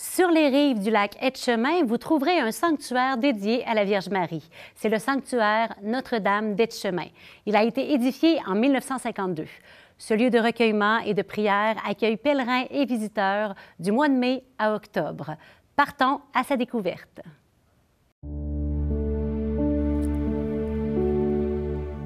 Sur 0.00 0.30
les 0.30 0.46
rives 0.46 0.80
du 0.80 0.92
lac 0.92 1.16
Etchemin, 1.20 1.82
vous 1.84 1.98
trouverez 1.98 2.38
un 2.38 2.52
sanctuaire 2.52 3.18
dédié 3.18 3.64
à 3.66 3.74
la 3.74 3.82
Vierge 3.82 4.10
Marie. 4.10 4.48
C'est 4.76 4.88
le 4.88 5.00
sanctuaire 5.00 5.74
Notre-Dame 5.82 6.54
d'Etchemin. 6.54 7.08
Il 7.46 7.56
a 7.56 7.64
été 7.64 7.92
édifié 7.92 8.38
en 8.46 8.54
1952. 8.54 9.46
Ce 9.98 10.14
lieu 10.14 10.30
de 10.30 10.38
recueillement 10.38 10.98
et 10.98 11.14
de 11.14 11.22
prière 11.22 11.82
accueille 11.84 12.16
pèlerins 12.16 12.66
et 12.70 12.84
visiteurs 12.84 13.56
du 13.80 13.90
mois 13.90 14.08
de 14.08 14.14
mai 14.14 14.44
à 14.56 14.72
octobre. 14.72 15.34
Partons 15.74 16.20
à 16.32 16.44
sa 16.44 16.56
découverte. 16.56 17.20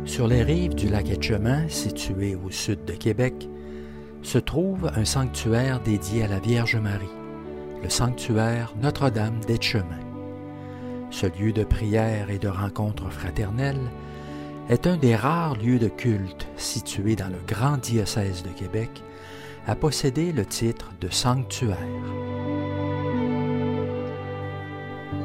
Sur 0.06 0.28
les 0.28 0.42
rives 0.42 0.74
du 0.74 0.88
lac 0.88 1.10
Etchemin, 1.10 1.68
situé 1.68 2.36
au 2.36 2.50
sud 2.50 2.86
de 2.86 2.94
Québec, 2.94 3.50
se 4.22 4.38
trouve 4.38 4.90
un 4.96 5.04
sanctuaire 5.04 5.80
dédié 5.80 6.24
à 6.24 6.28
la 6.28 6.38
Vierge 6.38 6.76
Marie 6.76 7.21
le 7.82 7.88
sanctuaire 7.88 8.72
Notre-Dame 8.80 9.40
d'Etchemin. 9.40 9.98
Ce 11.10 11.26
lieu 11.26 11.52
de 11.52 11.64
prière 11.64 12.30
et 12.30 12.38
de 12.38 12.48
rencontre 12.48 13.10
fraternelle 13.10 13.90
est 14.68 14.86
un 14.86 14.96
des 14.96 15.16
rares 15.16 15.56
lieux 15.56 15.80
de 15.80 15.88
culte 15.88 16.46
situés 16.56 17.16
dans 17.16 17.28
le 17.28 17.40
grand 17.46 17.78
diocèse 17.78 18.44
de 18.44 18.50
Québec 18.50 19.02
à 19.66 19.74
posséder 19.74 20.32
le 20.32 20.46
titre 20.46 20.92
de 21.00 21.08
sanctuaire. 21.08 21.76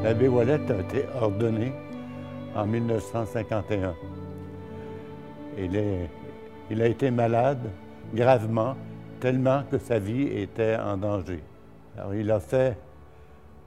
L'abbé 0.03 0.27
Wallet 0.27 0.59
a 0.71 0.79
été 0.79 1.05
ordonné 1.21 1.71
en 2.55 2.65
1951. 2.65 3.93
Il, 5.59 5.79
il 6.71 6.81
a 6.81 6.87
été 6.87 7.11
malade 7.11 7.69
gravement, 8.13 8.75
tellement 9.19 9.63
que 9.69 9.77
sa 9.77 9.99
vie 9.99 10.23
était 10.23 10.75
en 10.75 10.97
danger. 10.97 11.41
Alors 11.97 12.13
il 12.13 12.29
a 12.29 12.39
fait 12.39 12.77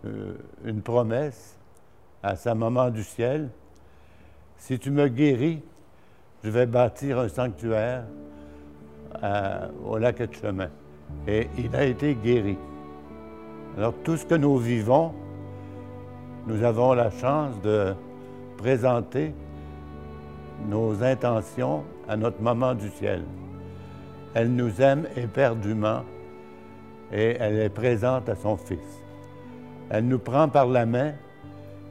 euh, 0.04 0.34
une 0.64 0.82
promesse 0.82 1.56
à 2.22 2.36
sa 2.36 2.54
maman 2.54 2.90
du 2.90 3.02
ciel. 3.02 3.48
Si 4.56 4.78
tu 4.78 4.90
me 4.90 5.08
guéris, 5.08 5.62
je 6.44 6.50
vais 6.50 6.66
bâtir 6.66 7.18
un 7.18 7.28
sanctuaire 7.28 8.04
au 9.84 9.98
lac 9.98 10.22
de 10.22 10.32
chemin. 10.32 10.68
Et 11.26 11.48
il 11.58 11.74
a 11.74 11.84
été 11.84 12.14
guéri. 12.14 12.56
Alors 13.76 13.94
tout 14.04 14.16
ce 14.16 14.24
que 14.24 14.36
nous 14.36 14.56
vivons, 14.58 15.12
nous 16.46 16.62
avons 16.62 16.92
la 16.92 17.10
chance 17.10 17.60
de 17.62 17.94
présenter 18.56 19.34
nos 20.68 21.02
intentions 21.02 21.82
à 22.08 22.16
notre 22.16 22.40
maman 22.40 22.74
du 22.74 22.88
ciel. 22.90 23.24
Elle 24.34 24.54
nous 24.54 24.80
aime 24.80 25.06
éperdument 25.16 26.02
et 27.12 27.36
elle 27.38 27.58
est 27.58 27.70
présente 27.70 28.28
à 28.28 28.36
son 28.36 28.56
Fils. 28.56 29.02
Elle 29.90 30.06
nous 30.06 30.18
prend 30.18 30.48
par 30.48 30.66
la 30.66 30.86
main 30.86 31.12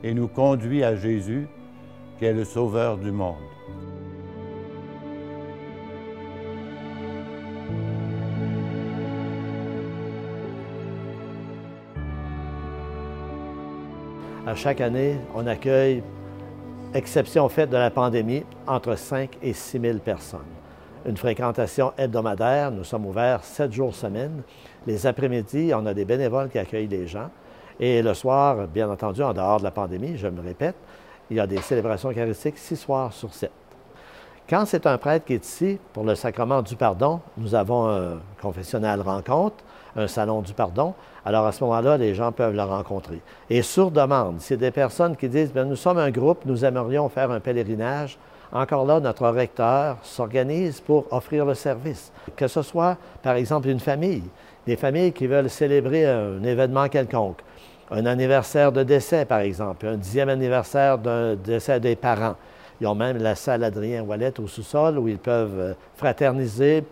et 0.04 0.14
nous 0.14 0.28
conduit 0.28 0.84
à 0.84 0.96
Jésus, 0.96 1.48
qui 2.18 2.26
est 2.26 2.34
le 2.34 2.46
Sauveur 2.46 2.98
du 2.98 3.12
monde. 3.12 3.36
À 14.48 14.56
chaque 14.56 14.82
année, 14.82 15.18
on 15.36 15.46
accueille, 15.46 16.02
exception 16.96 17.48
faite 17.50 17.70
de 17.70 17.78
la 17.78 17.92
pandémie, 17.92 18.44
entre 18.66 18.96
5 18.96 19.38
et 19.44 19.54
6 19.54 19.80
000 19.80 20.00
personnes. 20.00 20.59
Une 21.06 21.16
fréquentation 21.16 21.94
hebdomadaire, 21.98 22.72
nous 22.72 22.84
sommes 22.84 23.06
ouverts 23.06 23.42
7 23.44 23.72
jours 23.72 23.96
semaine 23.96 24.42
les 24.86 25.08
après-midi, 25.08 25.72
on 25.74 25.86
a 25.86 25.94
des 25.94 26.04
bénévoles 26.04 26.50
qui 26.50 26.60
accueillent 26.60 26.90
les 26.90 27.08
gens. 27.08 27.30
Et 27.80 28.02
le 28.02 28.14
soir, 28.14 28.68
bien 28.68 28.90
entendu, 28.90 29.24
en 29.24 29.34
dehors 29.34 29.60
de 29.60 29.64
la 29.64 29.72
pandémie, 29.72 30.18
je 30.18 30.28
me 30.28 30.42
répète, 30.42 30.76
il 31.30 31.38
y 31.38 31.40
a 31.40 31.48
des 31.48 31.62
célébrations 31.62 32.10
eucharistiques 32.10 32.58
six 32.58 32.76
soirs 32.76 33.14
sur 33.14 33.34
sept. 33.34 33.52
Quand 34.50 34.66
c'est 34.66 34.86
un 34.88 34.98
prêtre 34.98 35.26
qui 35.26 35.36
est 35.36 35.46
ici 35.46 35.80
pour 35.94 36.04
le 36.04 36.16
sacrement 36.16 36.62
du 36.62 36.76
pardon, 36.76 37.22
nous 37.38 37.56
avons 37.56 37.88
un 37.88 38.18
confessionnal 38.42 39.00
rencontre, 39.00 39.64
un 39.96 40.08
salon 40.08 40.42
du 40.42 40.54
pardon. 40.54 40.96
Alors 41.24 41.46
à 41.46 41.54
ce 41.54 41.64
moment-là, 41.64 41.98
les 41.98 42.14
gens 42.14 42.34
peuvent 42.34 42.56
le 42.56 42.64
rencontrer. 42.64 43.22
Et 43.50 43.62
sur 43.62 43.90
demande, 43.92 44.38
c'est 44.40 44.58
des 44.58 44.72
personnes 44.72 45.16
qui 45.16 45.30
disent, 45.30 45.54
bien, 45.54 45.66
nous 45.66 45.76
sommes 45.78 46.00
un 46.00 46.12
groupe, 46.12 46.46
nous 46.46 46.66
aimerions 46.66 47.08
faire 47.08 47.32
un 47.32 47.40
pèlerinage. 47.40 48.18
Encore 48.52 48.86
là, 48.86 49.00
notre 49.00 49.28
recteur 49.30 49.98
s'organise 50.02 50.82
pour 50.82 51.06
offrir 51.12 51.46
le 51.46 51.54
service. 51.54 52.12
Que 52.36 52.48
ce 52.48 52.62
soit, 52.62 52.98
par 53.22 53.36
exemple, 53.36 53.68
une 53.68 53.80
famille, 53.80 54.24
des 54.66 54.76
familles 54.76 55.14
qui 55.14 55.28
veulent 55.28 55.50
célébrer 55.50 56.06
un 56.08 56.44
événement 56.44 56.88
quelconque, 56.90 57.40
un 57.92 58.06
anniversaire 58.06 58.72
de 58.72 58.84
décès, 58.84 59.26
par 59.26 59.40
exemple, 59.40 59.86
un 59.88 59.98
dixième 59.98 60.30
anniversaire 60.30 60.98
d'un 60.98 61.36
décès 61.36 61.80
des 61.80 61.96
parents. 61.96 62.36
Ils 62.82 62.88
ont 62.88 62.96
même 62.96 63.18
la 63.18 63.36
salle 63.36 63.64
Adrien 63.64 64.04
Wallet 64.04 64.40
au 64.40 64.48
sous-sol 64.48 64.98
où 64.98 65.08
ils 65.08 65.18
peuvent 65.18 65.60
euh, 65.60 65.74
fraterniser, 65.96 66.84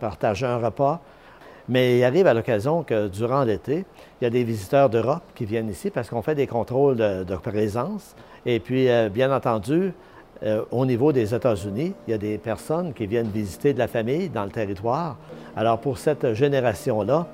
partager 0.00 0.46
un 0.46 0.56
repas. 0.56 1.00
Mais 1.68 1.98
il 1.98 2.04
arrive 2.04 2.26
à 2.26 2.34
l'occasion 2.34 2.82
que 2.82 3.08
durant 3.08 3.42
l'été, 3.42 3.84
il 4.20 4.24
y 4.24 4.26
a 4.26 4.30
des 4.30 4.44
visiteurs 4.44 4.90
d'Europe 4.90 5.22
qui 5.34 5.44
viennent 5.44 5.70
ici 5.70 5.90
parce 5.90 6.08
qu'on 6.10 6.22
fait 6.22 6.34
des 6.34 6.46
contrôles 6.46 6.96
de, 6.96 7.36
présence. 7.36 8.14
Et 8.44 8.60
puis, 8.60 8.90
euh, 8.90 9.08
bien 9.08 9.34
entendu, 9.34 9.92
euh, 10.42 10.62
au 10.70 10.84
niveau 10.84 11.12
des 11.12 11.34
États-Unis, 11.34 11.94
il 12.06 12.10
y 12.10 12.14
a 12.14 12.18
des 12.18 12.38
personnes 12.38 12.92
qui 12.92 13.06
viennent 13.06 13.28
visiter 13.28 13.72
de 13.72 13.78
la 13.78 13.88
famille 13.88 14.28
dans 14.28 14.44
le 14.44 14.50
territoire. 14.50 15.16
Alors, 15.56 15.78
pour 15.78 15.98
cette 15.98 16.34
génération-là, 16.34 17.26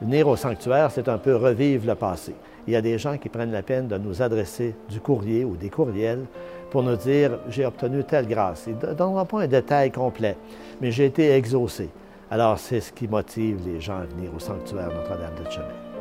venir 0.00 0.28
au 0.28 0.36
sanctuaire, 0.36 0.90
c'est 0.90 1.08
un 1.08 1.18
peu 1.18 1.36
revivre 1.36 1.86
le 1.86 1.94
passé. 1.94 2.34
Il 2.66 2.72
y 2.72 2.76
a 2.76 2.82
des 2.82 2.98
gens 2.98 3.18
qui 3.18 3.28
prennent 3.28 3.52
la 3.52 3.62
peine 3.62 3.88
de 3.88 3.98
nous 3.98 4.22
adresser 4.22 4.74
du 4.88 5.00
courrier 5.00 5.44
ou 5.44 5.56
des 5.56 5.70
courriels 5.70 6.24
pour 6.70 6.82
nous 6.82 6.96
dire 6.96 7.38
j'ai 7.48 7.66
obtenu 7.66 8.04
telle 8.04 8.28
grâce. 8.28 8.64
Ils 8.66 8.76
ne 8.76 8.94
donneront 8.94 9.24
pas 9.24 9.42
un 9.42 9.48
détail 9.48 9.90
complet, 9.90 10.36
mais 10.80 10.90
j'ai 10.92 11.06
été 11.06 11.32
exaucé. 11.32 11.88
Alors, 12.30 12.58
c'est 12.58 12.80
ce 12.80 12.92
qui 12.92 13.08
motive 13.08 13.58
les 13.66 13.80
gens 13.80 13.98
à 13.98 14.04
venir 14.04 14.30
au 14.34 14.38
sanctuaire 14.38 14.88
Notre-Dame 14.88 15.44
de 15.44 15.50
Chemin. 15.50 15.91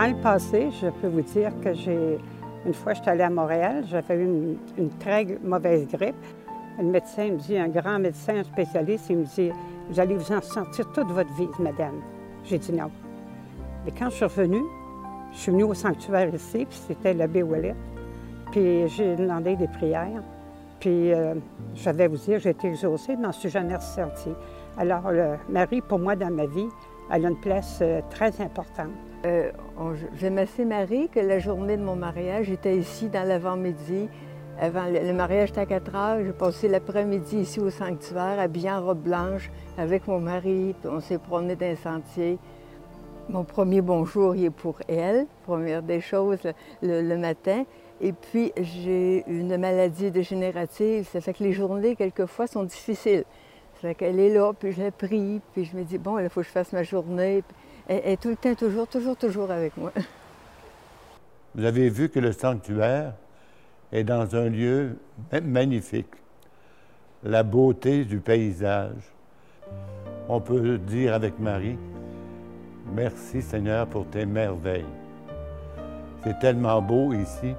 Dans 0.00 0.06
le 0.06 0.22
passé, 0.22 0.70
je 0.80 0.86
peux 0.86 1.08
vous 1.08 1.20
dire 1.20 1.52
que 1.62 1.74
j'ai. 1.74 2.16
Une 2.64 2.72
fois, 2.72 2.94
j'étais 2.94 3.10
allée 3.10 3.22
à 3.22 3.28
Montréal, 3.28 3.84
j'avais 3.86 4.14
eu 4.14 4.56
une, 4.78 4.88
très 4.98 5.26
mauvaise 5.44 5.86
grippe. 5.88 6.14
Le 6.78 6.86
médecin 6.86 7.32
me 7.32 7.36
dit, 7.36 7.58
un 7.58 7.68
grand 7.68 7.98
médecin, 7.98 8.36
un 8.36 8.44
spécialiste, 8.44 9.10
il 9.10 9.18
me 9.18 9.24
dit 9.24 9.50
Vous 9.90 10.00
allez 10.00 10.16
vous 10.16 10.32
en 10.32 10.40
sortir 10.40 10.90
toute 10.92 11.08
votre 11.08 11.30
vie, 11.34 11.50
madame. 11.58 12.00
J'ai 12.44 12.56
dit 12.56 12.72
non. 12.72 12.90
Mais 13.84 13.92
quand 13.92 14.08
je 14.08 14.14
suis 14.14 14.24
revenue, 14.24 14.62
je 15.32 15.38
suis 15.38 15.52
venue 15.52 15.64
au 15.64 15.74
sanctuaire 15.74 16.34
ici, 16.34 16.64
puis 16.64 16.80
c'était 16.88 17.12
l'abbé 17.12 17.42
Wallet. 17.42 17.74
Puis 18.52 18.88
j'ai 18.88 19.16
demandé 19.16 19.54
des 19.54 19.68
prières. 19.68 20.22
Puis 20.78 21.12
euh, 21.12 21.34
je 21.74 21.90
vais 21.90 22.08
vous 22.08 22.16
dire, 22.16 22.38
j'ai 22.38 22.50
été 22.50 22.68
exaucée, 22.68 23.16
mais 23.16 23.32
je 23.32 23.40
suis 23.40 23.50
jamais 23.50 23.76
ressortie. 23.76 24.32
Alors, 24.78 25.02
Marie, 25.50 25.82
pour 25.82 25.98
moi, 25.98 26.16
dans 26.16 26.30
ma 26.30 26.46
vie, 26.46 26.68
elle 27.12 27.26
a 27.26 27.28
une 27.28 27.40
place 27.40 27.80
euh, 27.82 28.00
très 28.08 28.40
importante. 28.40 29.09
Euh, 29.26 29.50
J'aime 30.14 30.38
assez 30.38 30.64
Marie 30.64 31.08
que 31.08 31.20
la 31.20 31.38
journée 31.38 31.76
de 31.76 31.82
mon 31.82 31.96
mariage, 31.96 32.46
j'étais 32.46 32.76
ici 32.76 33.08
dans 33.08 33.26
l'avant-midi. 33.26 34.08
Avant, 34.58 34.84
le, 34.86 35.12
mariage 35.12 35.50
était 35.50 35.60
à 35.60 35.66
4 35.66 35.94
heures. 35.94 36.24
J'ai 36.24 36.32
passé 36.32 36.68
l'après-midi 36.68 37.38
ici 37.38 37.60
au 37.60 37.70
sanctuaire, 37.70 38.38
habillée 38.38 38.70
en 38.70 38.84
robe 38.84 39.02
blanche, 39.02 39.50
avec 39.76 40.06
mon 40.06 40.20
mari. 40.20 40.74
on 40.84 41.00
s'est 41.00 41.18
promené 41.18 41.54
dans 41.54 41.66
les 41.66 41.76
sentiers. 41.76 42.38
Mon 43.28 43.44
premier 43.44 43.80
bonjour, 43.80 44.34
il 44.34 44.46
est 44.46 44.50
pour 44.50 44.78
elle, 44.88 45.26
première 45.44 45.82
des 45.82 46.00
choses, 46.00 46.40
le, 46.82 47.16
matin. 47.16 47.64
Et 48.00 48.12
puis, 48.12 48.52
j'ai 48.56 49.24
une 49.28 49.56
maladie 49.56 50.10
dégénérative. 50.10 51.06
Ça 51.06 51.20
fait 51.20 51.34
que 51.34 51.44
les 51.44 51.52
journées, 51.52 51.94
quelquefois, 51.94 52.46
sont 52.46 52.64
difficiles. 52.64 53.24
Ça 53.74 53.88
fait 53.88 53.94
qu'elle 53.94 54.18
est 54.18 54.32
là, 54.32 54.52
puis 54.58 54.72
je 54.72 54.82
la 54.82 54.90
prie, 54.90 55.40
puis 55.52 55.64
je 55.64 55.76
me 55.76 55.84
dis, 55.84 55.98
bon, 55.98 56.18
il 56.18 56.28
faut 56.28 56.40
que 56.40 56.46
je 56.46 56.52
fasse 56.52 56.72
ma 56.72 56.82
journée. 56.82 57.42
Est 57.90 58.20
tout 58.20 58.28
le 58.28 58.36
temps, 58.36 58.54
toujours, 58.54 58.86
toujours, 58.86 59.16
toujours 59.16 59.50
avec 59.50 59.76
moi. 59.76 59.92
Vous 61.54 61.64
avez 61.64 61.88
vu 61.88 62.08
que 62.08 62.20
le 62.20 62.32
sanctuaire 62.32 63.14
est 63.92 64.04
dans 64.04 64.36
un 64.36 64.48
lieu 64.48 64.96
magnifique. 65.42 66.14
La 67.24 67.42
beauté 67.42 68.04
du 68.04 68.18
paysage. 68.18 69.12
On 70.28 70.40
peut 70.40 70.78
dire 70.78 71.12
avec 71.12 71.38
Marie, 71.40 71.76
merci 72.94 73.42
Seigneur 73.42 73.86
pour 73.88 74.06
tes 74.06 74.24
merveilles. 74.24 74.86
C'est 76.22 76.38
tellement 76.38 76.80
beau 76.80 77.12
ici. 77.12 77.54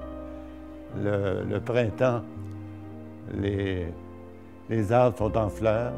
Le, 0.97 1.59
printemps, 1.59 2.21
les, 3.33 3.88
les 4.69 4.91
arbres 4.91 5.17
sont 5.17 5.38
en 5.38 5.50
fleurs, 5.50 5.93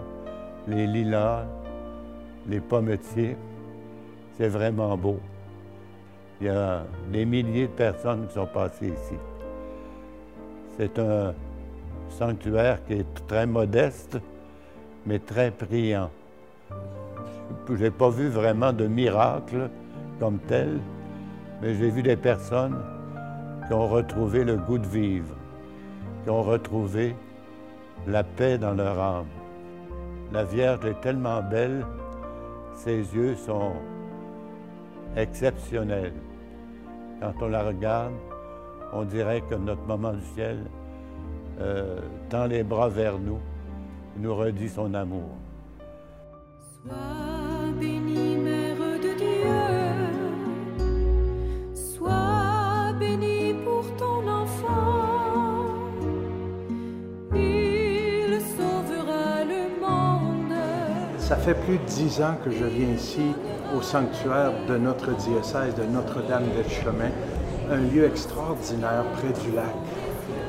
les 0.68 0.88
lilas, 0.88 1.46
les 2.48 2.60
pommetiers. 2.60 3.38
C'est 4.38 4.48
vraiment 4.48 4.98
beau. 4.98 5.20
Il 6.42 6.48
y 6.48 6.50
a 6.50 6.84
des 7.12 7.26
milliers 7.26 7.68
de 7.68 7.74
personnes 7.74 8.28
qui 8.28 8.34
sont 8.34 8.48
passées 8.48 8.88
ici. 8.88 9.16
C'est 10.78 10.98
un 10.98 11.34
sanctuaire 12.10 12.84
qui 12.86 12.94
est 12.94 13.26
très 13.28 13.46
modeste, 13.46 14.18
mais 15.06 15.20
très 15.20 15.52
priant. 15.52 16.10
Je 17.70 17.74
n'ai 17.74 17.92
pas 17.92 18.10
vu 18.10 18.28
vraiment 18.30 18.74
de 18.74 18.88
miracle 18.88 19.70
comme 20.20 20.40
tel, 20.40 20.80
mais 21.62 21.76
j'ai 21.76 21.90
vu 21.90 22.02
des 22.02 22.16
personnes 22.16 22.82
qui 23.68 23.74
ont 23.74 23.88
retrouvé 23.88 24.44
le 24.44 24.58
goût 24.58 24.80
de 24.80 24.88
vivre, 24.88 25.36
qui 26.24 26.30
ont 26.30 26.42
retrouvé 26.42 27.16
la 28.08 28.24
paix 28.24 28.58
dans 28.58 28.74
leur 28.74 29.00
âme. 29.00 29.28
La 30.32 30.44
Vierge 30.44 30.86
est 30.86 31.00
tellement 31.02 31.42
belle, 31.42 31.86
ses 32.74 32.98
yeux 32.98 33.36
sont 33.36 33.74
exceptionnelle. 35.16 36.14
Quand 37.20 37.34
on 37.42 37.48
la 37.48 37.64
regarde, 37.64 38.14
on 38.92 39.04
dirait 39.04 39.42
que 39.50 39.56
notre 39.56 39.86
maman 39.86 40.14
du 40.14 40.26
ciel 40.36 40.66
euh, 41.60 42.00
tend 42.30 42.46
les 42.46 42.64
bras 42.64 42.90
vers 42.90 43.18
nous, 43.18 43.40
nous 44.18 44.36
redit 44.36 44.70
son 44.70 44.94
amour. 44.94 45.30
Sois 46.84 46.94
bénie, 47.80 48.36
Mère 48.38 48.76
de 48.78 49.18
Dieu, 49.18 49.50
sois 51.74 52.94
bénie 53.00 53.54
pour 53.64 53.86
ton 53.96 54.28
enfant, 54.28 55.66
il 57.34 58.40
sauvera 58.42 59.44
le 59.46 59.80
monde. 59.80 60.54
Ça 61.20 61.38
fait 61.38 61.56
plus 61.56 61.78
de 61.78 61.86
dix 61.86 62.22
ans 62.22 62.36
que 62.44 62.52
je 62.52 62.66
viens 62.66 62.90
ici 62.90 63.34
au 63.76 63.82
sanctuaire 63.82 64.52
de 64.68 64.78
notre 64.78 65.12
diocèse 65.16 65.76
de 65.76 65.84
Notre-Dame 65.84 66.46
des 66.56 66.70
Chemin, 66.70 67.12
un 67.72 67.78
lieu 67.94 68.06
extraordinaire 68.06 69.04
près 69.14 69.34
du 69.42 69.56
lac, 69.56 69.66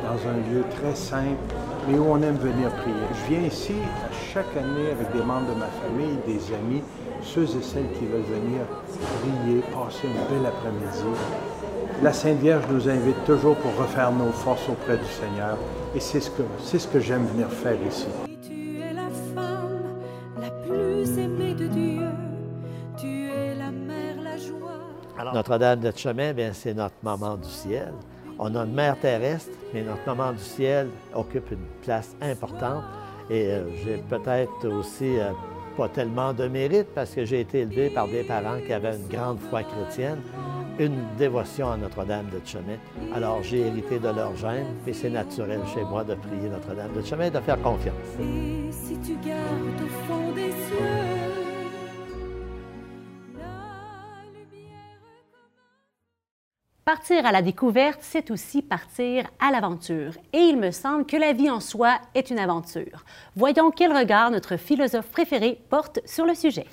dans 0.02 0.28
un 0.28 0.36
lieu 0.52 0.62
très 0.76 0.94
simple, 0.94 1.38
mais 1.88 1.98
où 1.98 2.06
on 2.10 2.20
aime 2.22 2.36
venir 2.36 2.70
prier. 2.76 2.94
Je 3.14 3.34
viens 3.34 3.46
ici 3.46 3.74
chaque 4.32 4.56
année 4.56 4.90
avec 4.90 5.10
des 5.12 5.22
membres 5.22 5.54
de 5.54 5.58
ma 5.58 5.66
famille, 5.66 6.18
des 6.26 6.54
amis, 6.54 6.82
ceux 7.22 7.44
et 7.44 7.62
celles 7.62 7.90
qui 7.98 8.06
veulent 8.06 8.22
venir 8.22 8.60
prier, 9.20 9.62
passer 9.72 10.06
une 10.06 10.36
belle 10.36 10.46
après-midi. 10.46 11.18
La 12.02 12.12
Sainte 12.12 12.40
Vierge 12.40 12.64
nous 12.70 12.88
invite 12.88 13.24
toujours 13.24 13.56
pour 13.56 13.74
refaire 13.76 14.12
nos 14.12 14.32
forces 14.32 14.68
auprès 14.68 14.98
du 14.98 15.06
Seigneur, 15.06 15.56
et 15.94 16.00
c'est 16.00 16.20
ce 16.20 16.30
que, 16.30 16.42
c'est 16.62 16.78
ce 16.78 16.88
que 16.88 17.00
j'aime 17.00 17.26
venir 17.26 17.48
faire 17.48 17.78
ici. 17.88 18.08
Notre-Dame 25.46 25.80
de 25.80 25.92
chemin, 25.94 26.32
c'est 26.54 26.72
notre 26.72 26.94
maman 27.02 27.36
du 27.36 27.50
ciel. 27.50 27.92
On 28.38 28.54
a 28.54 28.60
une 28.60 28.72
mère 28.72 28.98
terrestre, 28.98 29.50
mais 29.74 29.82
notre 29.82 30.06
maman 30.06 30.32
du 30.32 30.42
ciel 30.42 30.88
occupe 31.14 31.50
une 31.50 31.66
place 31.82 32.16
importante. 32.22 32.82
Et 33.28 33.48
euh, 33.48 33.64
j'ai 33.84 33.98
peut-être 34.08 34.66
aussi 34.66 35.18
euh, 35.18 35.32
pas 35.76 35.90
tellement 35.90 36.32
de 36.32 36.48
mérite 36.48 36.86
parce 36.94 37.10
que 37.10 37.26
j'ai 37.26 37.40
été 37.40 37.60
élevé 37.60 37.90
par 37.90 38.08
des 38.08 38.22
parents 38.22 38.56
qui 38.66 38.72
avaient 38.72 38.96
une 38.96 39.06
grande 39.06 39.38
foi 39.50 39.64
chrétienne, 39.64 40.22
une 40.78 41.04
dévotion 41.18 41.72
à 41.72 41.76
Notre-Dame 41.76 42.30
de 42.32 42.40
Chemin. 42.42 42.78
Alors 43.14 43.42
j'ai 43.42 43.66
hérité 43.66 43.98
de 43.98 44.08
leur 44.08 44.34
gène 44.36 44.68
et 44.86 44.94
c'est 44.94 45.10
naturel 45.10 45.60
chez 45.74 45.84
moi 45.84 46.04
de 46.04 46.14
prier 46.14 46.48
Notre-Dame 46.48 46.94
de 46.96 47.02
Chemin 47.02 47.26
et 47.26 47.30
de 47.30 47.40
faire 47.40 47.60
confiance. 47.60 47.92
Et 48.18 48.72
si 48.72 48.96
tu 49.00 49.12
gardes 49.16 50.23
Partir 56.84 57.24
à 57.24 57.32
la 57.32 57.40
découverte, 57.40 58.00
c'est 58.02 58.30
aussi 58.30 58.60
partir 58.60 59.24
à 59.40 59.50
l'aventure. 59.50 60.12
Et 60.34 60.40
il 60.40 60.58
me 60.58 60.70
semble 60.70 61.06
que 61.06 61.16
la 61.16 61.32
vie 61.32 61.48
en 61.48 61.60
soi 61.60 61.94
est 62.14 62.28
une 62.28 62.38
aventure. 62.38 63.06
Voyons 63.36 63.70
quel 63.70 63.96
regard 63.96 64.30
notre 64.30 64.58
philosophe 64.58 65.06
préféré 65.06 65.58
porte 65.70 66.00
sur 66.04 66.26
le 66.26 66.34
sujet. 66.34 66.66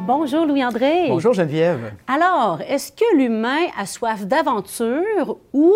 Bonjour 0.00 0.44
Louis-André. 0.44 1.06
Bonjour 1.08 1.32
Geneviève. 1.32 1.94
Alors, 2.06 2.60
est-ce 2.60 2.92
que 2.92 3.16
l'humain 3.16 3.64
a 3.78 3.86
soif 3.86 4.26
d'aventure 4.26 5.38
ou 5.54 5.74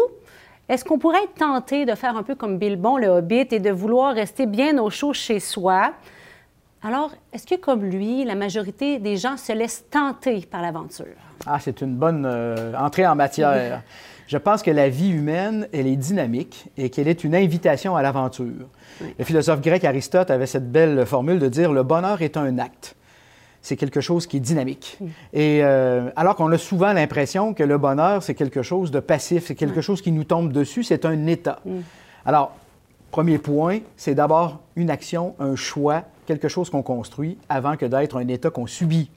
est-ce 0.69 0.85
qu'on 0.85 0.99
pourrait 0.99 1.25
être 1.25 1.37
tenté 1.37 1.87
de 1.87 1.95
faire 1.95 2.19
un 2.19 2.23
peu 2.23 2.35
comme 2.35 2.59
Bilbon 2.59 2.99
le 2.99 3.07
Hobbit 3.07 3.49
et 3.51 3.61
de 3.61 3.71
vouloir 3.71 4.15
rester 4.15 4.45
bien 4.45 4.77
au 4.77 4.91
chaud 4.91 5.15
chez 5.15 5.41
soi? 5.41 5.95
Alors, 6.87 7.13
est-ce 7.33 7.47
que 7.47 7.55
comme 7.55 7.83
lui, 7.83 8.27
la 8.27 8.35
majorité 8.35 8.99
des 8.99 9.17
gens 9.17 9.39
se 9.39 9.55
laissent 9.55 9.87
tenter 9.91 10.43
par 10.43 10.61
l'aventure? 10.61 11.17
Ah, 11.47 11.59
c'est 11.59 11.81
une 11.81 11.97
bonne 11.97 12.27
euh, 12.27 12.75
entrée 12.79 13.07
en 13.07 13.15
matière. 13.15 13.83
Je 14.27 14.37
pense 14.37 14.63
que 14.63 14.71
la 14.71 14.91
vie 14.91 15.09
humaine, 15.09 15.67
elle 15.73 15.87
est 15.87 15.97
dynamique 15.97 16.67
et 16.77 16.91
qu'elle 16.91 17.09
est 17.09 17.25
une 17.25 17.35
invitation 17.35 17.97
à 17.97 18.03
l'aventure. 18.03 18.69
Le 19.19 19.25
philosophe 19.25 19.63
grec 19.63 19.83
Aristote 19.85 20.31
avait 20.31 20.47
cette 20.47 20.71
belle 20.71 21.07
formule 21.07 21.39
de 21.39 21.49
dire 21.49 21.73
le 21.73 21.83
bonheur 21.83 22.21
est 22.21 22.37
un 22.37 22.59
acte. 22.59 22.97
C'est 23.63 23.77
quelque 23.77 24.03
chose 24.03 24.27
qui 24.27 24.37
est 24.37 24.41
dynamique. 24.41 24.99
Et 25.33 25.61
euh, 25.63 26.11
alors 26.17 26.37
qu'on 26.37 26.53
a 26.53 26.59
souvent 26.59 26.93
l'impression 26.93 27.55
que 27.55 27.63
le 27.63 27.79
bonheur, 27.79 28.23
c'est 28.23 28.35
quelque 28.35 28.63
chose 28.63 28.91
de 28.91 29.01
passif, 29.01 29.47
c'est 29.47 29.55
quelque 29.55 29.81
chose 29.81 30.03
qui 30.03 30.13
nous 30.13 30.25
tombe 30.25 30.53
dessus, 30.53 30.83
c'est 30.83 31.07
un 31.07 31.27
état. 31.27 31.61
Alors, 32.27 32.53
premier 33.11 33.39
point, 33.39 33.79
c'est 33.97 34.15
d'abord 34.15 34.61
une 34.77 34.91
action, 34.91 35.35
un 35.39 35.57
choix, 35.57 36.05
quelque 36.27 36.49
chose 36.49 36.71
qu'on 36.71 36.83
construit 36.83 37.37
avant 37.49 37.77
que 37.77 37.87
d'être 37.87 38.17
un 38.17 38.27
état 38.29 38.51
qu'on 38.51 38.67
subit. 38.67 39.11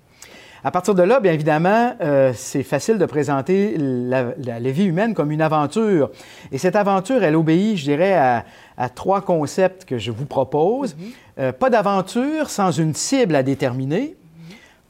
À 0.63 0.71
partir 0.71 0.95
de 0.95 1.03
là, 1.03 1.19
bien 1.19 1.31
évidemment, 1.33 1.95
euh, 2.01 2.31
c'est 2.35 2.63
facile 2.63 2.97
de 2.97 3.05
présenter 3.05 3.75
la, 3.77 4.33
la- 4.43 4.59
la 4.59 4.71
vie 4.71 4.85
humaine 4.85 5.13
comme 5.13 5.31
une 5.31 5.41
aventure. 5.41 6.09
Et 6.51 6.57
cette 6.57 6.75
aventure, 6.75 7.23
elle 7.23 7.35
obéit, 7.35 7.77
je 7.77 7.83
dirais, 7.83 8.13
à, 8.15 8.43
à 8.75 8.89
trois 8.89 9.21
concepts 9.21 9.85
que 9.85 9.97
je 9.99 10.11
vous 10.11 10.25
propose. 10.25 10.97
Euh, 11.39 11.51
pas 11.51 11.69
d'aventure 11.69 12.49
sans 12.49 12.71
une 12.71 12.95
cible 12.95 13.35
à 13.35 13.43
déterminer, 13.43 14.15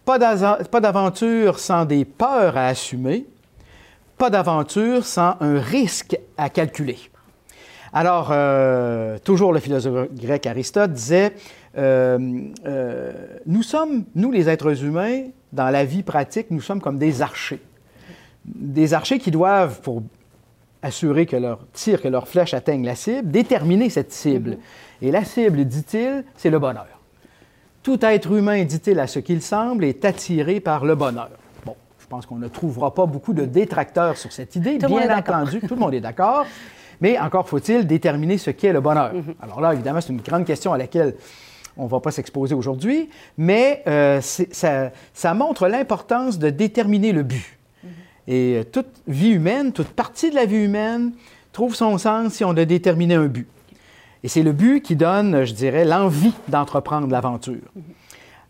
pas 0.05 0.17
d'aventure 0.19 1.59
sans 1.59 1.83
des 1.83 2.05
peurs 2.05 2.55
à 2.57 2.67
assumer, 2.67 3.25
pas 4.17 4.29
d'aventure 4.29 5.05
sans 5.05 5.35
un 5.41 5.59
risque 5.59 6.17
à 6.37 6.49
calculer. 6.49 6.97
Alors, 7.93 8.29
euh, 8.31 9.17
toujours 9.23 9.51
le 9.53 9.59
philosophe 9.59 10.07
grec 10.13 10.45
Aristote 10.45 10.91
disait, 10.93 11.33
euh, 11.77 12.17
euh, 12.65 13.11
nous 13.45 13.63
sommes, 13.63 14.05
nous 14.15 14.31
les 14.31 14.49
êtres 14.49 14.83
humains, 14.83 15.23
dans 15.53 15.69
la 15.69 15.85
vie 15.85 16.03
pratique, 16.03 16.47
nous 16.49 16.61
sommes 16.61 16.81
comme 16.81 16.97
des 16.97 17.21
archers. 17.21 17.61
Des 18.45 18.93
archers 18.93 19.19
qui 19.19 19.31
doivent, 19.31 19.81
pour 19.81 20.03
assurer 20.81 21.25
que 21.25 21.35
leur 21.35 21.59
tir, 21.73 22.01
que 22.01 22.07
leur 22.07 22.27
flèche 22.27 22.53
atteigne 22.53 22.85
la 22.85 22.95
cible, 22.95 23.29
déterminer 23.29 23.89
cette 23.89 24.11
cible. 24.11 24.57
Et 25.01 25.11
la 25.11 25.23
cible, 25.23 25.65
dit-il, 25.65 26.23
c'est 26.35 26.49
le 26.49 26.59
bonheur. 26.59 26.87
Tout 27.83 28.03
être 28.03 28.31
humain, 28.31 28.63
dit-il 28.63 28.99
à 28.99 29.07
ce 29.07 29.19
qu'il 29.19 29.41
semble, 29.41 29.85
est 29.85 30.03
attiré 30.03 30.59
par 30.59 30.85
le 30.85 30.95
bonheur. 30.95 31.29
Bon, 31.65 31.75
je 31.99 32.07
pense 32.07 32.25
qu'on 32.25 32.35
ne 32.37 32.47
trouvera 32.47 32.93
pas 32.93 33.05
beaucoup 33.05 33.33
de 33.33 33.45
détracteurs 33.45 34.17
sur 34.17 34.31
cette 34.31 34.55
idée, 34.55 34.77
Tout 34.77 34.87
bien 34.87 35.15
entendu, 35.15 35.59
tout 35.61 35.75
le 35.75 35.79
monde 35.79 35.93
est 35.93 36.01
d'accord. 36.01 36.45
Mais 36.99 37.19
encore 37.19 37.47
faut-il 37.47 37.85
déterminer 37.85 38.37
ce 38.37 38.49
qu'est 38.49 38.73
le 38.73 38.81
bonheur. 38.81 39.13
Mhm. 39.13 39.35
Alors 39.41 39.61
là, 39.61 39.73
évidemment, 39.73 40.01
c'est 40.01 40.11
une 40.11 40.21
grande 40.21 40.45
question 40.45 40.73
à 40.73 40.77
laquelle 40.77 41.15
on 41.77 41.85
ne 41.85 41.89
va 41.89 41.99
pas 41.99 42.11
s'exposer 42.11 42.55
aujourd'hui, 42.55 43.09
mais 43.37 43.83
euh, 43.87 44.21
ça, 44.21 44.91
ça 45.13 45.33
montre 45.33 45.67
l'importance 45.67 46.39
de 46.39 46.49
déterminer 46.49 47.11
le 47.11 47.23
but. 47.23 47.57
Mhm. 47.83 47.89
Et 48.27 48.55
euh, 48.57 48.63
toute 48.63 48.87
vie 49.07 49.31
humaine, 49.31 49.71
toute 49.71 49.87
partie 49.87 50.29
de 50.29 50.35
la 50.35 50.45
vie 50.45 50.63
humaine 50.63 51.11
trouve 51.51 51.75
son 51.75 51.97
sens 51.97 52.33
si 52.33 52.43
on 52.43 52.51
a 52.51 52.65
déterminé 52.65 53.15
un 53.15 53.27
but. 53.27 53.47
Et 54.23 54.27
c'est 54.27 54.43
le 54.43 54.51
but 54.51 54.81
qui 54.81 54.95
donne, 54.95 55.45
je 55.45 55.53
dirais, 55.53 55.85
l'envie 55.85 56.33
d'entreprendre 56.47 57.07
l'aventure. 57.07 57.71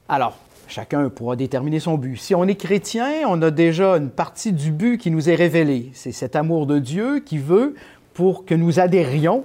Alors, 0.09 0.37
chacun 0.67 1.09
pourra 1.09 1.35
déterminer 1.35 1.79
son 1.79 1.97
but. 1.97 2.17
Si 2.17 2.33
on 2.35 2.45
est 2.45 2.55
chrétien, 2.55 3.07
on 3.27 3.41
a 3.41 3.51
déjà 3.51 3.97
une 3.97 4.09
partie 4.09 4.53
du 4.53 4.71
but 4.71 4.97
qui 4.97 5.11
nous 5.11 5.29
est 5.29 5.35
révélée. 5.35 5.91
C'est 5.93 6.11
cet 6.11 6.35
amour 6.35 6.65
de 6.67 6.79
Dieu 6.79 7.19
qui 7.19 7.37
veut 7.37 7.75
pour 8.13 8.45
que 8.45 8.55
nous 8.55 8.79
adhérions 8.79 9.43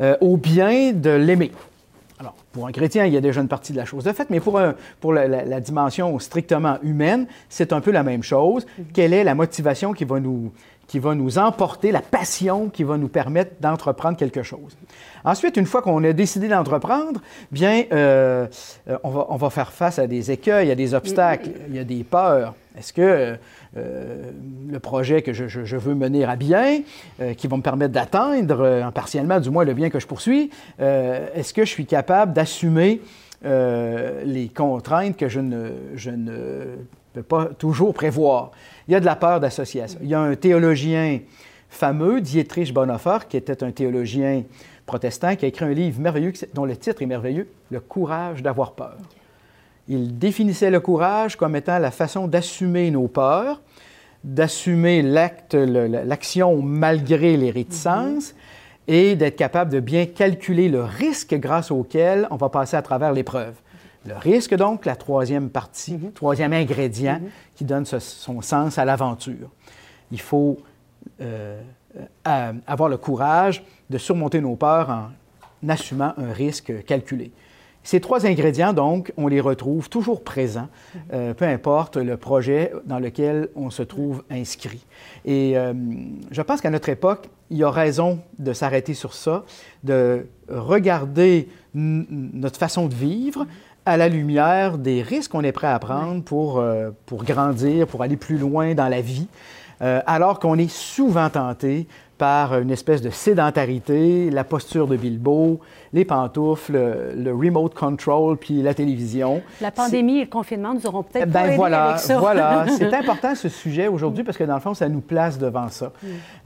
euh, 0.00 0.16
au 0.20 0.36
bien 0.36 0.92
de 0.92 1.10
l'aimer. 1.10 1.52
Alors, 2.20 2.34
pour 2.52 2.66
un 2.66 2.72
chrétien, 2.72 3.06
il 3.06 3.14
y 3.14 3.16
a 3.16 3.20
déjà 3.22 3.40
une 3.40 3.48
partie 3.48 3.72
de 3.72 3.78
la 3.78 3.86
chose 3.86 4.04
de 4.04 4.12
faite, 4.12 4.28
mais 4.28 4.40
pour, 4.40 4.58
un- 4.60 4.74
pour 5.00 5.14
la, 5.14 5.26
la- 5.26 5.42
la 5.46 5.58
dimension 5.60 6.18
strictement 6.18 6.76
humaine, 6.82 7.26
c'est 7.48 7.72
un 7.72 7.80
peu 7.80 7.90
la 7.90 8.02
même 8.02 8.22
chose. 8.22 8.66
Quelle 8.92 9.14
est 9.14 9.24
la 9.24 9.34
motivation 9.34 9.94
qui 9.94 10.04
va, 10.04 10.20
nous, 10.20 10.52
qui 10.86 10.98
va 10.98 11.14
nous 11.14 11.38
emporter, 11.38 11.92
la 11.92 12.02
passion 12.02 12.68
qui 12.68 12.84
va 12.84 12.98
nous 12.98 13.08
permettre 13.08 13.52
d'entreprendre 13.60 14.18
quelque 14.18 14.42
chose? 14.42 14.76
Ensuite, 15.24 15.56
une 15.56 15.64
fois 15.64 15.80
qu'on 15.80 16.04
a 16.04 16.12
décidé 16.12 16.46
d'entreprendre, 16.48 17.22
bien, 17.50 17.84
euh, 17.90 18.46
euh, 18.88 18.98
on, 19.02 19.08
va, 19.08 19.26
on 19.30 19.36
va 19.36 19.48
faire 19.48 19.72
face 19.72 19.98
à 19.98 20.06
des 20.06 20.30
écueils, 20.30 20.70
à 20.70 20.74
des 20.74 20.92
obstacles, 20.92 21.50
il 21.70 21.74
y 21.76 21.78
a 21.78 21.84
des 21.84 22.04
peurs. 22.04 22.54
Est-ce 22.78 22.92
que 22.92 23.02
euh, 23.02 23.34
euh, 23.76 24.30
le 24.68 24.78
projet 24.78 25.22
que 25.22 25.32
je, 25.32 25.76
veux 25.76 25.94
mener 25.94 26.24
à 26.24 26.36
bien, 26.36 26.80
euh, 27.20 27.34
qui 27.34 27.46
va 27.46 27.56
me 27.56 27.62
permettre 27.62 27.92
d'atteindre, 27.92 28.90
partiellement 28.94 29.40
du 29.40 29.50
moins, 29.50 29.64
le 29.64 29.74
bien 29.74 29.90
que 29.90 29.98
je 29.98 30.06
poursuis, 30.06 30.50
est-ce 30.78 31.52
que 31.52 31.64
je 31.64 31.70
suis 31.70 31.86
capable 31.86 32.32
d'assumer 32.32 33.00
les 33.42 34.50
contraintes 34.54 35.16
que 35.16 35.28
je 35.28 35.40
ne, 35.40 35.70
je 35.94 36.10
ne 36.10 36.76
peux 37.12 37.22
pas 37.22 37.46
toujours 37.46 37.94
prévoir? 37.94 38.52
Il 38.88 38.92
y 38.92 38.94
a 38.94 39.00
de 39.00 39.06
la 39.06 39.16
peur 39.16 39.40
ça. 39.50 39.64
Il 40.00 40.08
y 40.08 40.14
a 40.14 40.20
un 40.20 40.36
théologien 40.36 41.20
fameux, 41.68 42.20
Dietrich 42.20 42.72
Bonhoeffer, 42.72 43.18
qui 43.28 43.36
était 43.36 43.62
un 43.62 43.70
théologien 43.70 44.42
protestant, 44.86 45.36
qui 45.36 45.44
a 45.44 45.48
écrit 45.48 45.64
un 45.64 45.72
livre 45.72 46.00
merveilleux 46.00 46.32
dont 46.54 46.64
le 46.64 46.76
titre 46.76 47.02
est 47.02 47.06
merveilleux, 47.06 47.48
Le 47.70 47.80
courage 47.80 48.42
d'avoir 48.42 48.72
peur. 48.72 48.96
Il 49.88 50.18
définissait 50.18 50.70
le 50.70 50.80
courage 50.80 51.36
comme 51.36 51.56
étant 51.56 51.78
la 51.78 51.90
façon 51.90 52.28
d'assumer 52.28 52.90
nos 52.90 53.08
peurs, 53.08 53.60
d'assumer 54.22 55.02
l'acte, 55.02 55.54
l'action 55.54 56.60
malgré 56.62 57.36
les 57.36 57.50
réticences 57.50 58.34
et 58.86 59.16
d'être 59.16 59.36
capable 59.36 59.72
de 59.72 59.80
bien 59.80 60.06
calculer 60.06 60.68
le 60.68 60.82
risque 60.82 61.34
grâce 61.34 61.70
auquel 61.70 62.26
on 62.30 62.36
va 62.36 62.48
passer 62.48 62.76
à 62.76 62.82
travers 62.82 63.12
l'épreuve. 63.12 63.54
Le 64.06 64.14
risque, 64.16 64.54
donc, 64.54 64.86
la 64.86 64.96
troisième 64.96 65.50
partie, 65.50 65.98
troisième 66.14 66.52
ingrédient 66.52 67.20
qui 67.54 67.64
donne 67.64 67.84
ce- 67.84 67.98
son 67.98 68.40
sens 68.40 68.78
à 68.78 68.84
l'aventure. 68.84 69.50
Il 70.10 70.20
faut 70.20 70.56
euh, 71.20 71.60
euh, 72.26 72.52
avoir 72.66 72.88
le 72.88 72.96
courage 72.96 73.62
de 73.90 73.98
surmonter 73.98 74.40
nos 74.40 74.56
peurs 74.56 74.88
en 74.90 75.68
assumant 75.68 76.14
un 76.16 76.32
risque 76.32 76.84
calculé. 76.84 77.30
Ces 77.82 78.00
trois 78.00 78.26
ingrédients, 78.26 78.72
donc, 78.72 79.12
on 79.16 79.26
les 79.26 79.40
retrouve 79.40 79.88
toujours 79.88 80.22
présents, 80.22 80.68
euh, 81.12 81.32
peu 81.32 81.46
importe 81.46 81.96
le 81.96 82.16
projet 82.16 82.72
dans 82.84 82.98
lequel 82.98 83.48
on 83.56 83.70
se 83.70 83.82
trouve 83.82 84.22
inscrit. 84.30 84.84
Et 85.24 85.56
euh, 85.56 85.72
je 86.30 86.42
pense 86.42 86.60
qu'à 86.60 86.70
notre 86.70 86.90
époque, 86.90 87.28
il 87.50 87.56
y 87.56 87.64
a 87.64 87.70
raison 87.70 88.20
de 88.38 88.52
s'arrêter 88.52 88.94
sur 88.94 89.14
ça, 89.14 89.44
de 89.82 90.26
regarder 90.48 91.48
notre 91.74 92.58
façon 92.58 92.86
de 92.86 92.94
vivre 92.94 93.46
à 93.86 93.96
la 93.96 94.08
lumière 94.08 94.76
des 94.76 95.02
risques 95.02 95.32
qu'on 95.32 95.42
est 95.42 95.52
prêt 95.52 95.66
à 95.66 95.78
prendre 95.78 96.22
pour, 96.22 96.58
euh, 96.58 96.90
pour 97.06 97.24
grandir, 97.24 97.86
pour 97.86 98.02
aller 98.02 98.16
plus 98.16 98.38
loin 98.38 98.74
dans 98.74 98.88
la 98.88 99.00
vie, 99.00 99.26
euh, 99.82 100.00
alors 100.06 100.38
qu'on 100.38 100.56
est 100.58 100.70
souvent 100.70 101.28
tenté 101.30 101.86
par 102.18 102.58
une 102.58 102.70
espèce 102.70 103.00
de 103.00 103.08
sédentarité, 103.08 104.28
la 104.30 104.44
posture 104.44 104.86
de 104.86 104.94
Bilbo, 104.96 105.58
les 105.94 106.04
pantoufles, 106.04 106.72
le, 106.74 107.12
le 107.16 107.34
remote 107.34 107.74
control, 107.74 108.36
puis 108.36 108.60
la 108.62 108.74
télévision. 108.74 109.40
La 109.62 109.70
pandémie 109.70 110.18
et 110.18 110.24
le 110.24 110.30
confinement 110.30 110.74
nous 110.74 110.86
auront 110.86 111.02
peut-être 111.02 111.30
Ben 111.30 111.56
voilà, 111.56 111.84
avec 111.90 112.00
ça. 112.00 112.18
voilà. 112.18 112.66
C'est 112.78 112.92
important 112.92 113.34
ce 113.34 113.48
sujet 113.48 113.88
aujourd'hui 113.88 114.22
parce 114.22 114.36
que 114.36 114.44
dans 114.44 114.54
le 114.56 114.60
fond, 114.60 114.74
ça 114.74 114.88
nous 114.90 115.00
place 115.00 115.38
devant 115.38 115.68
ça. 115.70 115.92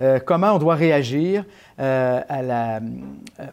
Euh, 0.01 0.21
comment 0.25 0.53
on 0.53 0.59
doit 0.59 0.77
réagir 0.77 1.45
euh, 1.81 2.21
à 2.29 2.43
la- 2.43 2.77
euh, 2.77 2.81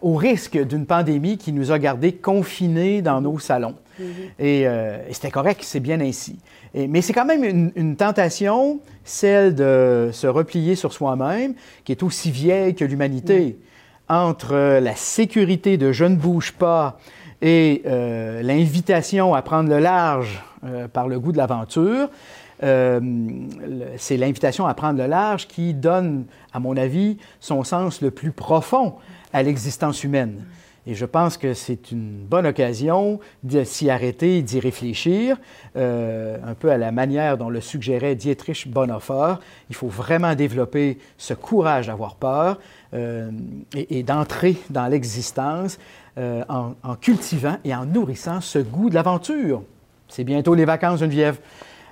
au 0.02 0.14
risque 0.16 0.64
d'une 0.64 0.86
pandémie 0.86 1.38
qui 1.40 1.52
nous 1.52 1.72
a 1.72 1.80
gardés 1.80 2.14
confinés 2.14 3.02
dans 3.02 3.20
nos 3.20 3.40
salons? 3.40 3.74
Et, 4.40 4.64
euh, 4.68 4.98
et 5.10 5.14
c'était 5.14 5.32
correct, 5.32 5.62
c'est 5.64 5.80
bien 5.80 6.00
ainsi. 6.02 6.40
Et- 6.74 6.88
mais 6.88 7.02
c'est 7.02 7.14
quand 7.14 7.26
même 7.26 7.44
une, 7.44 7.72
une 7.76 7.96
tentation, 7.96 8.80
celle 9.04 9.56
de 9.56 10.10
se 10.14 10.28
replier 10.28 10.76
sur 10.76 10.94
soi-même, 10.94 11.54
qui 11.84 11.92
est 11.92 12.04
aussi 12.04 12.32
vieille 12.32 12.76
que 12.76 12.86
l'humanité. 12.86 13.58
entre 14.10 14.80
la 14.82 14.96
sécurité 14.96 15.78
de 15.78 15.94
je 15.94 16.04
ne 16.04 16.16
bouge 16.18 16.52
pas 16.52 17.00
et 17.42 17.82
euh, 17.86 18.42
l'invitation 18.42 19.34
à 19.34 19.42
prendre 19.42 19.70
le 19.70 19.80
large 19.80 20.44
euh, 20.66 20.90
par 20.90 21.08
le 21.08 21.18
goût 21.18 21.32
de 21.32 21.38
l'aventure, 21.38 22.10
euh, 22.62 23.00
c'est 23.98 24.18
l'invitation 24.18 24.68
à 24.68 24.74
prendre 24.74 25.00
le 25.00 25.08
large 25.08 25.48
qui 25.48 25.74
donne, 25.74 26.26
à 26.54 26.60
mon 26.60 26.76
avis, 26.76 27.18
son 27.40 27.64
sens 27.64 28.02
le 28.02 28.12
plus 28.12 28.32
profond 28.34 28.96
à 29.34 29.44
l'existence 29.44 30.04
humaine. 30.04 30.44
Et 30.88 30.96
je 30.96 31.06
pense 31.06 31.38
que 31.38 31.54
c'est 31.54 31.92
une 31.92 32.26
bonne 32.26 32.48
occasion 32.48 33.20
de 33.44 33.64
s'y 33.64 33.90
arrêter, 33.90 34.42
d'y 34.42 34.60
réfléchir, 34.60 35.38
un 35.76 36.56
peu 36.60 36.72
à 36.72 36.78
la 36.78 36.92
manière 36.92 37.38
dont 37.38 37.50
le 37.50 37.62
suggérait 37.62 38.16
Dietrich 38.16 38.68
Bonhoeffer. 38.68 39.36
Il 39.70 39.76
faut 39.76 39.90
vraiment 39.90 40.34
développer 40.34 40.98
ce 41.20 41.36
courage 41.36 41.86
d'avoir 41.86 42.16
peur 42.16 42.60
et, 42.94 44.00
et 44.00 44.02
d'entrer 44.02 44.58
dans 44.72 44.88
l'existence 44.88 45.78
euh, 46.18 46.44
en, 46.50 46.96
cultivant 46.96 47.56
et 47.64 47.74
en 47.74 47.86
nourrissant 47.86 48.42
ce 48.42 48.60
goût 48.60 48.90
de 48.90 48.96
l'aventure. 48.96 49.64
C'est 50.10 50.26
bientôt 50.26 50.56
les 50.56 50.66
vacances, 50.66 51.00
Geneviève. 51.00 51.40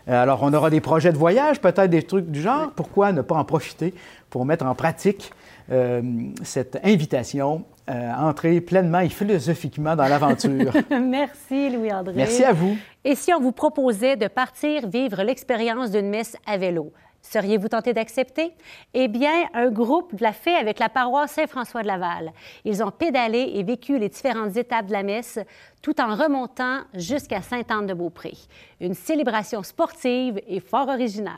Euh, 0.10 0.22
alors, 0.22 0.40
on 0.44 0.54
aura 0.54 0.70
des 0.70 0.82
projets 0.82 1.14
de 1.14 1.18
voyage, 1.18 1.62
peut-être 1.62 1.90
des 1.90 2.04
trucs 2.04 2.30
du 2.30 2.42
genre. 2.42 2.72
Pourquoi 2.76 3.14
ne 3.14 3.22
pas 3.22 3.36
en 3.36 3.46
profiter 3.46 3.94
pour 4.30 4.46
mettre 4.46 4.66
en 4.66 4.76
pratique 4.76 5.32
euh, 5.72 6.02
cette 6.44 6.82
invitation 6.84 7.64
à 7.90 8.26
entrer 8.26 8.62
pleinement 8.62 9.00
et 9.00 9.10
philosophiquement 9.10 9.96
dans 9.96 10.08
l'aventure? 10.08 10.74
Merci, 10.90 11.70
Louis-André. 11.70 12.14
Merci 12.16 12.44
à 12.44 12.54
vous. 12.54 12.78
Et 13.04 13.16
si 13.16 13.34
on 13.34 13.40
vous 13.40 13.52
proposait 13.52 14.16
de 14.16 14.28
partir 14.28 14.88
vivre 14.88 15.24
l'expérience 15.24 15.92
d'une 15.92 16.10
messe 16.10 16.36
à 16.46 16.58
vélo? 16.58 16.94
Seriez-vous 17.22 17.68
tenté 17.68 17.94
d'accepter? 17.94 18.54
Eh 18.94 19.08
bien, 19.08 19.46
un 19.54 19.70
groupe 19.70 20.14
l'a 20.20 20.34
fait 20.34 20.56
avec 20.56 20.80
la 20.80 20.90
paroisse 20.90 21.34
Saint-François 21.34 21.82
de 21.82 21.88
Laval. 21.88 22.32
Ils 22.66 22.82
ont 22.82 22.92
pédalé 22.92 23.52
et 23.56 23.64
vécu 23.64 24.00
les 24.00 24.10
différentes 24.10 24.56
étapes 24.56 24.88
de 24.88 24.94
la 24.94 25.04
messe 25.04 25.40
tout 25.82 26.00
en 26.02 26.16
remontant 26.16 26.82
jusqu'à 26.94 27.42
Sainte-Anne-de-Beaupré. 27.42 28.34
Une 28.80 28.94
célébration 28.94 29.64
sportive 29.64 30.40
et 30.48 30.60
fort 30.60 30.88
originale. 30.88 31.36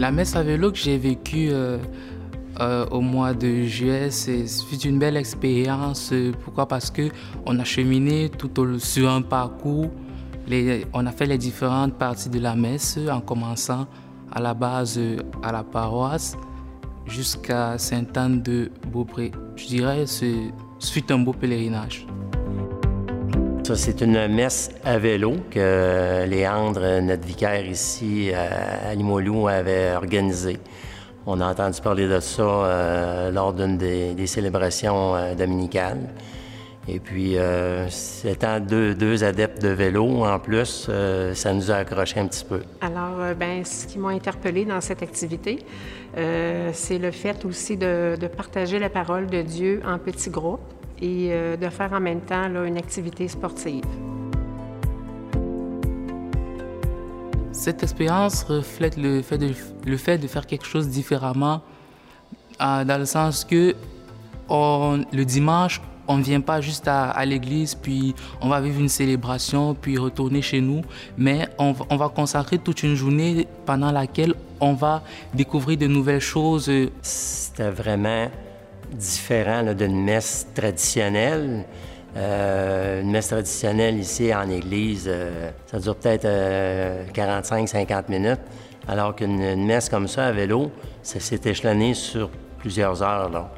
La 0.00 0.10
messe 0.10 0.34
à 0.34 0.42
vélo 0.42 0.72
que 0.72 0.78
j'ai 0.78 0.96
vécue 0.96 1.50
euh, 1.50 1.76
euh, 2.58 2.86
au 2.90 3.02
mois 3.02 3.34
de 3.34 3.64
juillet. 3.64 4.10
C'est 4.10 4.84
une 4.86 4.98
belle 4.98 5.18
expérience. 5.18 6.14
Pourquoi? 6.42 6.66
Parce 6.66 6.90
que 6.90 7.10
on 7.44 7.58
a 7.58 7.64
cheminé 7.64 8.30
tout 8.30 8.58
au, 8.58 8.78
sur 8.78 9.10
un 9.10 9.20
parcours. 9.20 9.90
On 10.94 11.04
a 11.04 11.12
fait 11.12 11.26
les 11.26 11.36
différentes 11.36 11.98
parties 11.98 12.30
de 12.30 12.38
la 12.38 12.56
messe 12.56 12.98
en 13.12 13.20
commençant 13.20 13.86
à 14.32 14.40
la 14.40 14.54
base 14.54 14.98
à 15.42 15.52
la 15.52 15.62
paroisse 15.62 16.34
jusqu'à 17.06 17.76
Sainte-Anne 17.76 18.40
de 18.40 18.70
Beaupré. 18.90 19.32
Je 19.54 19.66
dirais 19.66 20.04
que 20.04 20.50
ce 20.78 20.92
fut 20.92 21.12
un 21.12 21.18
beau 21.18 21.34
pèlerinage. 21.34 22.06
C'est 23.76 24.00
une 24.00 24.26
messe 24.28 24.70
à 24.84 24.98
vélo 24.98 25.34
que 25.50 26.24
Léandre, 26.26 27.00
notre 27.00 27.26
vicaire 27.26 27.64
ici 27.64 28.32
à 28.34 28.94
Limoilou, 28.94 29.46
avait 29.48 29.92
organisée. 29.94 30.58
On 31.26 31.40
a 31.40 31.50
entendu 31.50 31.80
parler 31.80 32.08
de 32.08 32.18
ça 32.18 32.42
euh, 32.42 33.30
lors 33.30 33.52
d'une 33.52 33.78
des, 33.78 34.26
célébrations 34.26 35.14
euh, 35.14 35.34
dominicales. 35.34 36.00
Et 36.88 36.98
puis, 36.98 37.34
euh, 37.36 37.86
étant 38.24 38.58
deux, 38.58 39.22
adeptes 39.22 39.62
de 39.62 39.68
vélo 39.68 40.24
en 40.24 40.38
plus, 40.40 40.90
ça 41.34 41.52
nous 41.52 41.70
a 41.70 41.76
accroché 41.76 42.18
un 42.18 42.26
petit 42.26 42.44
peu. 42.44 42.62
Alors, 42.80 43.34
ben, 43.38 43.64
ce 43.64 43.86
qui 43.86 43.98
m'a 43.98 44.08
interpellé 44.08 44.64
dans 44.64 44.80
cette 44.80 45.02
activité, 45.02 45.60
c'est 46.16 46.98
le 46.98 47.10
fait 47.12 47.44
aussi 47.44 47.76
de, 47.76 48.16
partager 48.36 48.80
la 48.80 48.88
parole 48.88 49.26
de 49.26 49.42
Dieu 49.42 49.82
en 49.86 49.98
petits 49.98 50.30
groupes 50.30 50.79
et 51.00 51.30
de 51.60 51.68
faire 51.68 51.92
en 51.92 52.00
même 52.00 52.20
temps 52.20 52.44
une 52.64 52.76
activité 52.76 53.28
sportive. 53.28 53.84
Cette 57.60 57.82
expérience 57.82 58.44
reflète 58.44 58.96
le 58.96 59.20
fait 59.20 59.36
de, 59.36 59.52
le 59.84 59.96
fait 59.98 60.16
de 60.16 60.26
faire 60.26 60.46
quelque 60.46 60.64
chose 60.64 60.88
différemment, 60.88 61.60
euh, 62.58 62.84
dans 62.84 62.96
le 62.96 63.04
sens 63.04 63.44
que 63.44 63.74
le 64.48 65.24
dimanche, 65.24 65.82
on 66.08 66.16
ne 66.16 66.22
vient 66.22 66.40
pas 66.40 66.62
juste 66.62 66.88
à, 66.88 67.22
l'église, 67.26 67.74
puis 67.74 68.14
on 68.40 68.48
va 68.48 68.62
vivre 68.62 68.80
une 68.80 68.88
célébration, 68.88 69.74
puis 69.74 69.98
retourner 69.98 70.40
chez 70.40 70.62
nous, 70.62 70.80
mais 71.18 71.50
on, 71.58 71.72
va 71.72 72.08
consacrer 72.08 72.56
toute 72.56 72.82
une 72.82 72.94
journée 72.94 73.46
pendant 73.66 73.92
laquelle 73.92 74.34
on 74.58 74.72
va 74.72 75.02
découvrir 75.34 75.76
de 75.76 75.86
nouvelles 75.86 76.22
choses. 76.22 76.70
C'était 77.02 77.70
vraiment 77.70 78.30
différent 78.92 79.74
d'une 79.74 80.02
messe 80.02 80.46
traditionnelle. 80.54 81.64
Euh, 82.16 83.02
une 83.02 83.10
messe 83.12 83.28
traditionnelle 83.28 83.98
ici 83.98 84.34
en 84.34 84.50
église, 84.50 85.04
euh, 85.06 85.50
ça 85.66 85.78
dure 85.78 85.94
peut-être 85.94 86.26
45-50 87.12 87.92
euh, 87.92 88.02
minutes, 88.08 88.40
alors 88.88 89.14
qu'une 89.14 89.64
messe 89.64 89.88
comme 89.88 90.08
ça 90.08 90.26
à 90.26 90.32
vélo, 90.32 90.72
ça 91.04 91.20
s'est 91.20 91.40
échelonné 91.44 91.94
sur 91.94 92.28
plusieurs 92.58 93.00
heures, 93.00 93.48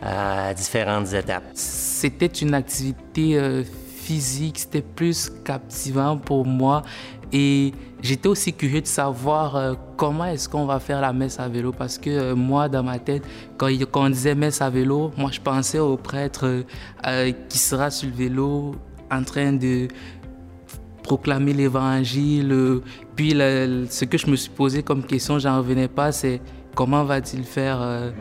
à 0.00 0.54
différentes 0.54 1.12
étapes. 1.12 1.44
C'était 1.52 2.24
une 2.26 2.54
activité 2.54 3.62
physique, 3.64 4.60
c'était 4.60 4.80
plus 4.80 5.30
captivant 5.44 6.16
pour 6.16 6.46
moi 6.46 6.82
et 7.32 7.72
j'étais 8.02 8.28
aussi 8.28 8.52
curieux 8.52 8.80
de 8.80 8.86
savoir 8.86 9.56
euh, 9.56 9.74
comment 9.96 10.24
est-ce 10.24 10.48
qu'on 10.48 10.66
va 10.66 10.80
faire 10.80 11.00
la 11.00 11.12
messe 11.12 11.38
à 11.38 11.48
vélo? 11.48 11.72
Parce 11.72 11.98
que 11.98 12.10
euh, 12.10 12.34
moi, 12.34 12.68
dans 12.68 12.82
ma 12.82 12.98
tête, 12.98 13.22
quand, 13.56 13.68
on 13.94 14.10
disait 14.10 14.34
messe 14.34 14.60
à 14.60 14.70
vélo, 14.70 15.12
moi, 15.16 15.30
je 15.32 15.40
pensais 15.40 15.78
au 15.78 15.96
prêtre 15.96 16.64
euh, 17.06 17.32
qui 17.48 17.58
sera 17.58 17.90
sur 17.90 18.08
le 18.08 18.14
vélo 18.14 18.74
en 19.10 19.22
train 19.22 19.52
de 19.52 19.88
proclamer 21.02 21.52
l'évangile. 21.52 22.80
Puis 23.16 23.30
ce 23.30 24.04
que 24.04 24.18
je 24.18 24.26
me 24.28 24.36
suis 24.36 24.50
posé 24.50 24.82
comme 24.82 25.04
question, 25.04 25.38
j'en 25.38 25.58
revenais 25.58 25.88
pas, 25.88 26.12
c'est 26.12 26.40
comment 26.74 27.04
va-t-il 27.04 27.42
faire 27.44 28.12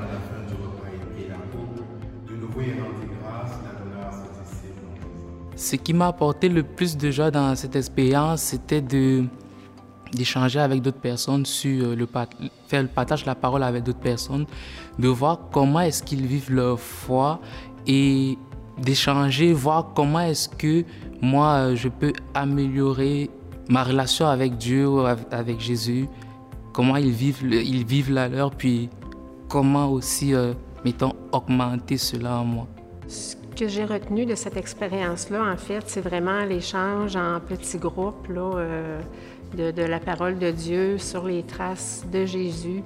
Ce 5.60 5.76
qui 5.76 5.94
m'a 5.94 6.08
apporté 6.08 6.48
le 6.48 6.64
plus 6.64 6.96
de 6.96 7.12
joie 7.12 7.32
dans 7.32 7.54
cette 7.54 7.76
expérience, 7.76 8.44
c'était 8.44 8.82
d'échanger 8.82 10.58
avec 10.58 10.82
d'autres 10.82 11.02
personnes 11.02 11.46
sur 11.46 11.86
euh, 11.86 11.96
le 11.98 12.08
faire 12.70 12.82
le 12.82 12.88
partage 12.88 13.24
de 13.24 13.28
la 13.28 13.36
parole 13.36 13.64
avec 13.64 13.84
d'autres 13.84 14.00
personnes, 14.00 14.46
de 14.98 15.10
voir 15.10 15.50
comment 15.52 15.82
est-ce 15.82 16.02
qu'ils 16.02 16.26
vivent 16.26 16.50
leur 16.50 16.80
foi 16.80 17.42
et 17.86 18.38
d'échanger, 18.78 19.52
voir 19.52 19.92
comment 19.94 20.22
est-ce 20.22 20.48
que 20.48 20.86
moi 21.22 21.56
euh, 21.56 21.76
je 21.76 21.90
peux 21.90 22.14
améliorer 22.34 23.30
ma 23.68 23.84
relation 23.84 24.28
avec 24.28 24.56
Dieu, 24.56 24.88
avec 25.30 25.60
Jésus, 25.60 26.08
comment 26.72 26.96
ils 26.96 27.12
vivent, 27.12 27.44
ils 27.44 27.86
vivent 27.86 28.14
la 28.14 28.30
leur, 28.30 28.52
puis 28.52 28.90
comment 29.50 29.92
aussi, 29.92 30.34
euh, 30.34 30.54
mettons, 30.86 31.12
augmenter 31.34 31.98
cela 31.98 32.38
en 32.38 32.46
moi 32.46 32.68
que 33.60 33.68
j'ai 33.68 33.84
retenu 33.84 34.26
de 34.26 34.36
cette 34.36 34.56
expérience-là, 34.56 35.44
en 35.44 35.58
fait, 35.58 35.84
c'est 35.88 36.00
vraiment 36.00 36.46
l'échange 36.46 37.18
en 37.18 37.42
petits 37.42 37.78
groupes 37.78 38.30
euh, 38.30 39.02
de, 39.54 39.84
la 39.84 40.00
parole 40.00 40.40
de 40.40 40.50
Dieu 40.50 40.98
sur 40.98 41.26
les 41.26 41.44
traces 41.44 42.06
de 42.10 42.26
Jésus 42.26 42.84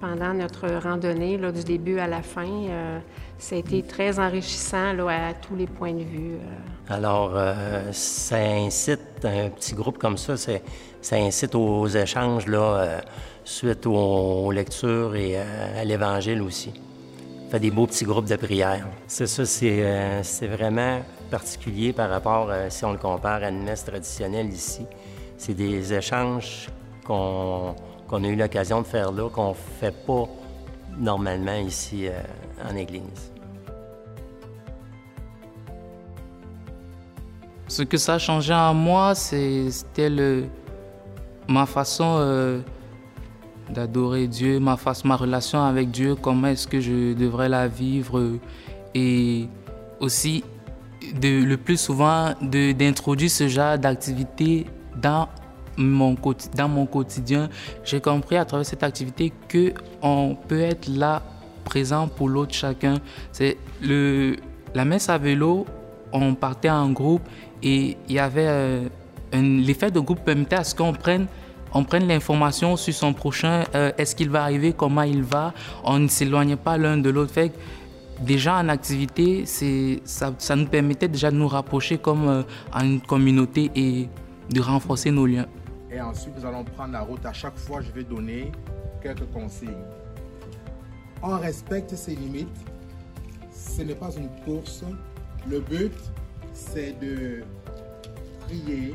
pendant 0.00 0.32
notre 0.32 0.66
randonnée, 0.82 1.36
du 1.36 1.62
début 1.64 1.98
à 1.98 2.06
la 2.06 2.22
fin. 2.22 2.48
Euh, 2.48 2.98
ça 3.36 3.56
a 3.56 3.58
été 3.58 3.82
très 3.82 4.18
enrichissant 4.18 4.98
à 5.08 5.34
tous 5.34 5.56
les 5.56 5.66
points 5.66 5.92
de 5.92 6.04
vue. 6.04 6.36
Euh. 6.36 6.94
Alors, 6.94 7.38
ça 7.92 8.38
incite, 8.38 9.24
un 9.24 9.50
petit 9.50 9.74
groupe 9.74 9.98
comme 9.98 10.16
ça, 10.16 10.38
ça 10.38 11.16
incite 11.16 11.54
aux 11.54 11.86
échanges 11.86 12.46
suite 13.44 13.84
aux 13.84 14.50
lectures 14.50 15.14
et 15.16 15.36
à 15.36 15.84
l'Évangile 15.84 16.40
aussi 16.40 16.72
des 17.58 17.70
beaux 17.70 17.86
petits 17.86 18.04
groupes 18.04 18.26
de 18.26 18.36
prière. 18.36 18.86
C'est 19.06 19.26
ça, 19.26 19.44
c'est, 19.44 19.80
euh, 19.82 20.22
vraiment 20.42 21.00
particulier 21.30 21.92
par 21.92 22.10
rapport, 22.10 22.48
euh, 22.50 22.66
si 22.70 22.84
on 22.84 22.92
le 22.92 22.98
compare 22.98 23.42
à 23.42 23.48
une 23.48 23.62
messe 23.62 23.84
traditionnelle 23.84 24.52
ici. 24.52 24.86
C'est 25.36 25.54
des 25.54 25.92
échanges 25.92 26.68
qu'on, 27.04 27.74
a 28.12 28.18
eu 28.18 28.36
l'occasion 28.36 28.82
de 28.82 28.86
faire 28.86 29.12
là, 29.12 29.28
qu'on 29.28 29.50
ne 29.50 29.54
fait 29.54 29.94
pas 30.06 30.28
normalement 30.96 31.56
ici 31.56 32.06
euh, 32.08 32.12
en 32.68 32.76
Église. 32.76 33.32
Ce 37.68 37.82
que 37.82 37.96
ça 37.96 38.14
a 38.14 38.18
changé 38.18 38.54
en 38.54 38.74
moi, 38.74 39.14
c'était 39.14 40.10
le, 40.10 40.44
ma 41.48 41.66
façon 41.66 42.62
d'adorer 43.70 44.26
Dieu, 44.26 44.60
ma 44.60 44.76
face, 44.76 45.04
ma 45.04 45.16
relation 45.16 45.62
avec 45.62 45.90
Dieu, 45.90 46.14
comment 46.14 46.48
est-ce 46.48 46.66
que 46.66 46.80
je 46.80 47.14
devrais 47.14 47.48
la 47.48 47.68
vivre 47.68 48.38
et 48.94 49.48
aussi 50.00 50.44
le 51.22 51.56
plus 51.56 51.78
souvent 51.78 52.34
d'introduire 52.40 53.30
ce 53.30 53.48
genre 53.48 53.78
d'activité 53.78 54.66
dans 55.00 55.28
mon, 55.76 56.16
dans 56.56 56.68
mon 56.68 56.86
quotidien. 56.86 57.48
J'ai 57.84 58.00
compris 58.00 58.36
à 58.36 58.44
travers 58.44 58.66
cette 58.66 58.82
activité 58.82 59.32
que 59.48 59.72
on 60.02 60.36
peut 60.48 60.60
être 60.60 60.88
là, 60.88 61.22
présent 61.64 62.08
pour 62.08 62.28
l'autre 62.28 62.54
chacun. 62.54 62.96
C'est 63.32 63.56
le 63.82 64.36
la 64.74 64.84
messe 64.84 65.08
à 65.08 65.18
vélo. 65.18 65.66
On 66.12 66.34
partait 66.34 66.70
en 66.70 66.90
groupe 66.90 67.22
et 67.62 67.96
il 68.08 68.14
y 68.14 68.18
avait 68.18 68.46
euh, 68.46 68.88
l'effet 69.32 69.90
de 69.90 69.98
groupe 69.98 70.20
permettait 70.20 70.56
à 70.56 70.64
ce 70.64 70.74
qu'on 70.74 70.92
prenne 70.92 71.26
on 71.74 71.84
prenne 71.84 72.06
l'information 72.06 72.76
sur 72.76 72.94
son 72.94 73.12
prochain, 73.12 73.64
euh, 73.74 73.90
est-ce 73.98 74.14
qu'il 74.14 74.30
va 74.30 74.44
arriver, 74.44 74.72
comment 74.72 75.02
il 75.02 75.22
va, 75.22 75.52
on 75.82 75.98
ne 75.98 76.08
s'éloignait 76.08 76.56
pas 76.56 76.78
l'un 76.78 76.96
de 76.96 77.10
l'autre. 77.10 77.34
Déjà 78.20 78.58
en 78.58 78.68
activité, 78.68 79.44
ça, 80.04 80.32
ça 80.38 80.54
nous 80.54 80.66
permettait 80.66 81.08
déjà 81.08 81.32
de 81.32 81.36
nous 81.36 81.48
rapprocher 81.48 81.98
comme 81.98 82.28
euh, 82.28 82.42
en 82.72 82.84
une 82.84 83.00
communauté 83.00 83.72
et 83.74 84.08
de 84.50 84.60
renforcer 84.60 85.10
nos 85.10 85.26
liens. 85.26 85.46
Et 85.90 86.00
ensuite, 86.00 86.34
nous 86.38 86.46
allons 86.46 86.64
prendre 86.64 86.92
la 86.92 87.00
route. 87.00 87.26
À 87.26 87.32
chaque 87.32 87.56
fois, 87.56 87.80
je 87.80 87.90
vais 87.90 88.04
donner 88.04 88.52
quelques 89.02 89.30
consignes. 89.32 89.84
On 91.22 91.38
respecte 91.38 91.94
ses 91.96 92.14
limites. 92.14 92.48
Ce 93.52 93.82
n'est 93.82 93.94
pas 93.94 94.10
une 94.16 94.28
course. 94.44 94.84
Le 95.48 95.60
but, 95.60 95.92
c'est 96.52 96.98
de 97.00 97.42
prier, 98.46 98.94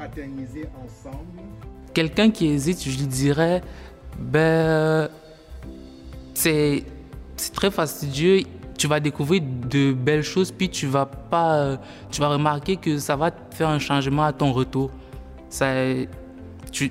fraterniser 0.00 0.66
ensemble. 0.82 1.42
Quelqu'un 1.92 2.30
qui 2.30 2.46
hésite, 2.46 2.82
je 2.82 2.98
lui 2.98 3.06
dirais, 3.06 3.62
ben, 4.18 5.08
c'est 6.34 6.84
très 7.52 7.70
fastidieux. 7.70 8.42
Tu 8.78 8.86
vas 8.86 8.98
découvrir 8.98 9.42
de 9.42 9.92
belles 9.92 10.22
choses, 10.22 10.50
puis 10.50 10.70
tu 10.70 10.86
vas 10.86 11.04
pas, 11.04 11.78
tu 12.10 12.20
vas 12.20 12.28
remarquer 12.28 12.76
que 12.76 12.98
ça 12.98 13.14
va 13.14 13.30
faire 13.50 13.68
un 13.68 13.78
changement 13.78 14.24
à 14.24 14.32
ton 14.32 14.52
retour. 14.52 14.90
Ça, 15.50 15.74
tu, 16.72 16.90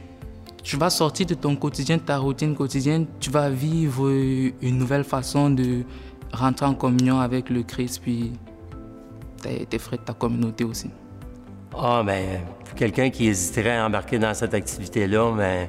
tu 0.62 0.78
vas 0.78 0.92
sortir 0.92 1.26
de 1.26 1.34
ton 1.34 1.56
quotidien, 1.56 1.98
de 1.98 2.04
ta 2.04 2.18
routine 2.18 2.54
quotidienne, 2.56 3.08
tu 3.20 3.32
vas 3.32 3.50
vivre 3.50 4.08
une 4.10 4.78
nouvelle 4.78 5.04
façon 5.04 5.50
de 5.50 5.84
rentrer 6.32 6.68
en 6.68 6.76
communion 6.76 7.20
avec 7.20 7.50
le 7.50 7.64
Christ, 7.64 8.02
puis 8.04 8.34
tes 9.42 9.80
frères 9.80 10.00
de 10.00 10.06
ta 10.06 10.14
communauté 10.14 10.64
aussi. 10.64 10.92
Ah, 11.78 12.04
ben, 12.06 12.42
pour 12.66 12.76
quelqu'un 12.76 13.10
qui 13.10 13.28
hésiterait 13.28 13.78
à 13.78 13.86
embarquer 13.86 14.20
dans 14.20 14.34
cette 14.34 14.54
activité-là, 14.54 15.32
ben, 15.36 15.68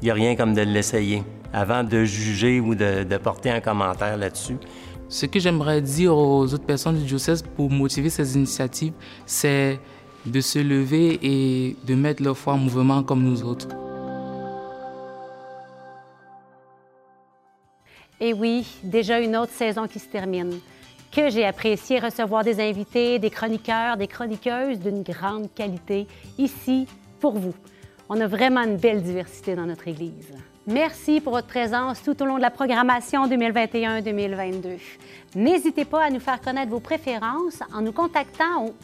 il 0.00 0.06
n'y 0.06 0.10
a 0.10 0.14
rien 0.14 0.36
comme 0.36 0.54
de 0.54 0.62
l'essayer 0.62 1.22
avant 1.52 1.84
de 1.84 2.04
juger 2.04 2.60
ou 2.60 2.74
de, 2.74 3.16
porter 3.18 3.50
un 3.50 3.60
commentaire 3.60 4.16
là-dessus. 4.16 4.56
Ce 5.08 5.26
que 5.26 5.38
j'aimerais 5.38 5.82
dire 5.82 6.16
aux 6.16 6.44
autres 6.44 6.64
personnes 6.64 6.96
du 6.96 7.04
diocèse 7.04 7.42
pour 7.42 7.70
motiver 7.70 8.08
ces 8.08 8.36
initiatives, 8.36 8.94
c'est 9.26 9.78
de 10.24 10.40
se 10.40 10.58
lever 10.58 11.18
et 11.22 11.76
de 11.86 11.94
mettre 11.94 12.22
leur 12.22 12.38
foi 12.38 12.54
en 12.54 12.58
mouvement 12.58 13.02
comme 13.02 13.22
nous 13.22 13.42
autres. 13.42 13.68
Et 18.20 18.32
oui, 18.32 18.64
déjà 18.84 19.18
une 19.18 19.36
autre 19.36 19.52
saison 19.52 19.88
qui 19.88 19.98
se 19.98 20.06
termine. 20.06 20.60
Que 21.14 21.28
j'ai 21.28 21.44
apprécié 21.44 21.98
recevoir 21.98 22.42
des 22.42 22.58
invités, 22.58 23.18
des 23.18 23.28
chroniqueurs, 23.28 23.98
des 23.98 24.06
chroniqueuses 24.06 24.78
d'une 24.78 25.02
grande 25.02 25.52
qualité 25.54 26.06
ici 26.38 26.86
pour 27.20 27.32
vous. 27.32 27.52
On 28.08 28.18
a 28.18 28.26
vraiment 28.26 28.62
une 28.62 28.78
belle 28.78 29.02
diversité 29.02 29.54
dans 29.54 29.66
notre 29.66 29.88
Église. 29.88 30.32
Merci 30.66 31.20
pour 31.20 31.34
votre 31.34 31.48
présence 31.48 32.02
tout 32.02 32.22
au 32.22 32.24
long 32.24 32.36
de 32.36 32.40
la 32.40 32.50
programmation 32.50 33.26
2021-2022. 33.26 34.78
N'hésitez 35.34 35.84
pas 35.84 36.04
à 36.04 36.10
nous 36.10 36.18
faire 36.18 36.40
connaître 36.40 36.70
vos 36.70 36.80
préférences 36.80 37.60
en 37.74 37.82
nous 37.82 37.92
contactant 37.92 38.64
au 38.64 38.74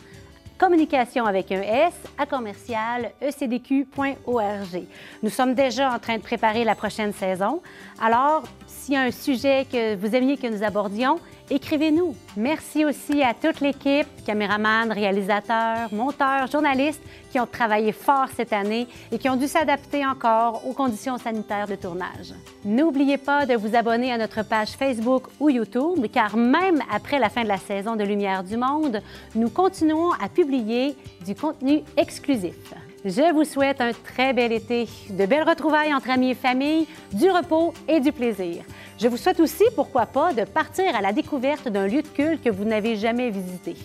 communication 0.58 1.24
avec 1.24 1.50
un 1.50 1.62
S 1.62 1.94
à 2.18 2.26
commercial 2.26 3.10
ecdq.org. 3.22 4.84
Nous 5.22 5.30
sommes 5.30 5.54
déjà 5.54 5.94
en 5.94 5.98
train 5.98 6.18
de 6.18 6.22
préparer 6.22 6.64
la 6.64 6.74
prochaine 6.74 7.14
saison. 7.14 7.62
Alors, 8.02 8.42
s'il 8.66 8.94
y 8.94 8.96
a 8.98 9.02
un 9.02 9.12
sujet 9.12 9.66
que 9.70 9.94
vous 9.94 10.14
aimiez 10.14 10.36
que 10.36 10.48
nous 10.48 10.62
abordions, 10.62 11.20
écrivez-nous. 11.50 12.14
Merci 12.36 12.84
aussi 12.84 13.22
à 13.22 13.34
toute 13.34 13.60
l'équipe, 13.60 14.06
caméramans, 14.26 14.92
réalisateurs, 14.92 15.92
monteurs, 15.92 16.46
journalistes 16.50 17.02
qui 17.30 17.40
ont 17.40 17.46
travaillé 17.46 17.92
fort 17.92 18.26
cette 18.36 18.52
année 18.52 18.86
et 19.12 19.18
qui 19.18 19.28
ont 19.28 19.36
dû 19.36 19.48
s'adapter 19.48 20.06
encore 20.06 20.66
aux 20.66 20.72
conditions 20.72 21.18
sanitaires 21.18 21.66
de 21.66 21.74
tournage. 21.74 22.34
N'oubliez 22.64 23.18
pas 23.18 23.46
de 23.46 23.54
vous 23.54 23.74
abonner 23.74 24.12
à 24.12 24.18
notre 24.18 24.42
page 24.42 24.70
Facebook 24.70 25.24
ou 25.40 25.50
YouTube, 25.50 26.06
car 26.12 26.36
même 26.36 26.82
après 26.90 27.18
la 27.18 27.28
fin 27.28 27.42
de 27.42 27.48
la 27.48 27.58
saison 27.58 27.96
de 27.96 28.04
Lumière 28.04 28.44
du 28.44 28.56
Monde, 28.56 29.02
nous 29.34 29.50
continuons 29.50 30.12
à 30.12 30.28
publier 30.28 30.94
du 31.24 31.34
contenu 31.34 31.82
exclusif. 31.96 32.74
Je 33.04 33.32
vous 33.32 33.44
souhaite 33.44 33.80
un 33.80 33.92
très 33.92 34.32
bel 34.32 34.52
été, 34.52 34.88
de 35.10 35.24
belles 35.24 35.48
retrouvailles 35.48 35.94
entre 35.94 36.10
amis 36.10 36.30
et 36.30 36.34
famille, 36.34 36.86
du 37.12 37.30
repos 37.30 37.72
et 37.86 38.00
du 38.00 38.10
plaisir. 38.10 38.64
Je 38.98 39.06
vous 39.06 39.16
souhaite 39.16 39.38
aussi, 39.38 39.64
pourquoi 39.76 40.06
pas, 40.06 40.32
de 40.32 40.44
partir 40.44 40.96
à 40.96 41.00
la 41.00 41.12
découverte 41.12 41.68
d'un 41.68 41.86
lieu 41.86 42.02
de 42.02 42.08
culte 42.08 42.42
que 42.42 42.50
vous 42.50 42.64
n'avez 42.64 42.96
jamais 42.96 43.30
visité. 43.30 43.76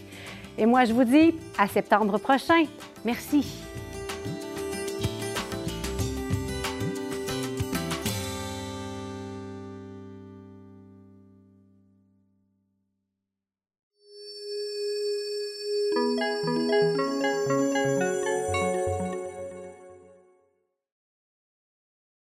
Et 0.58 0.66
moi, 0.66 0.86
je 0.86 0.94
vous 0.94 1.04
dis 1.04 1.36
à 1.58 1.68
septembre 1.68 2.18
prochain. 2.18 2.64
Merci. 3.06 3.46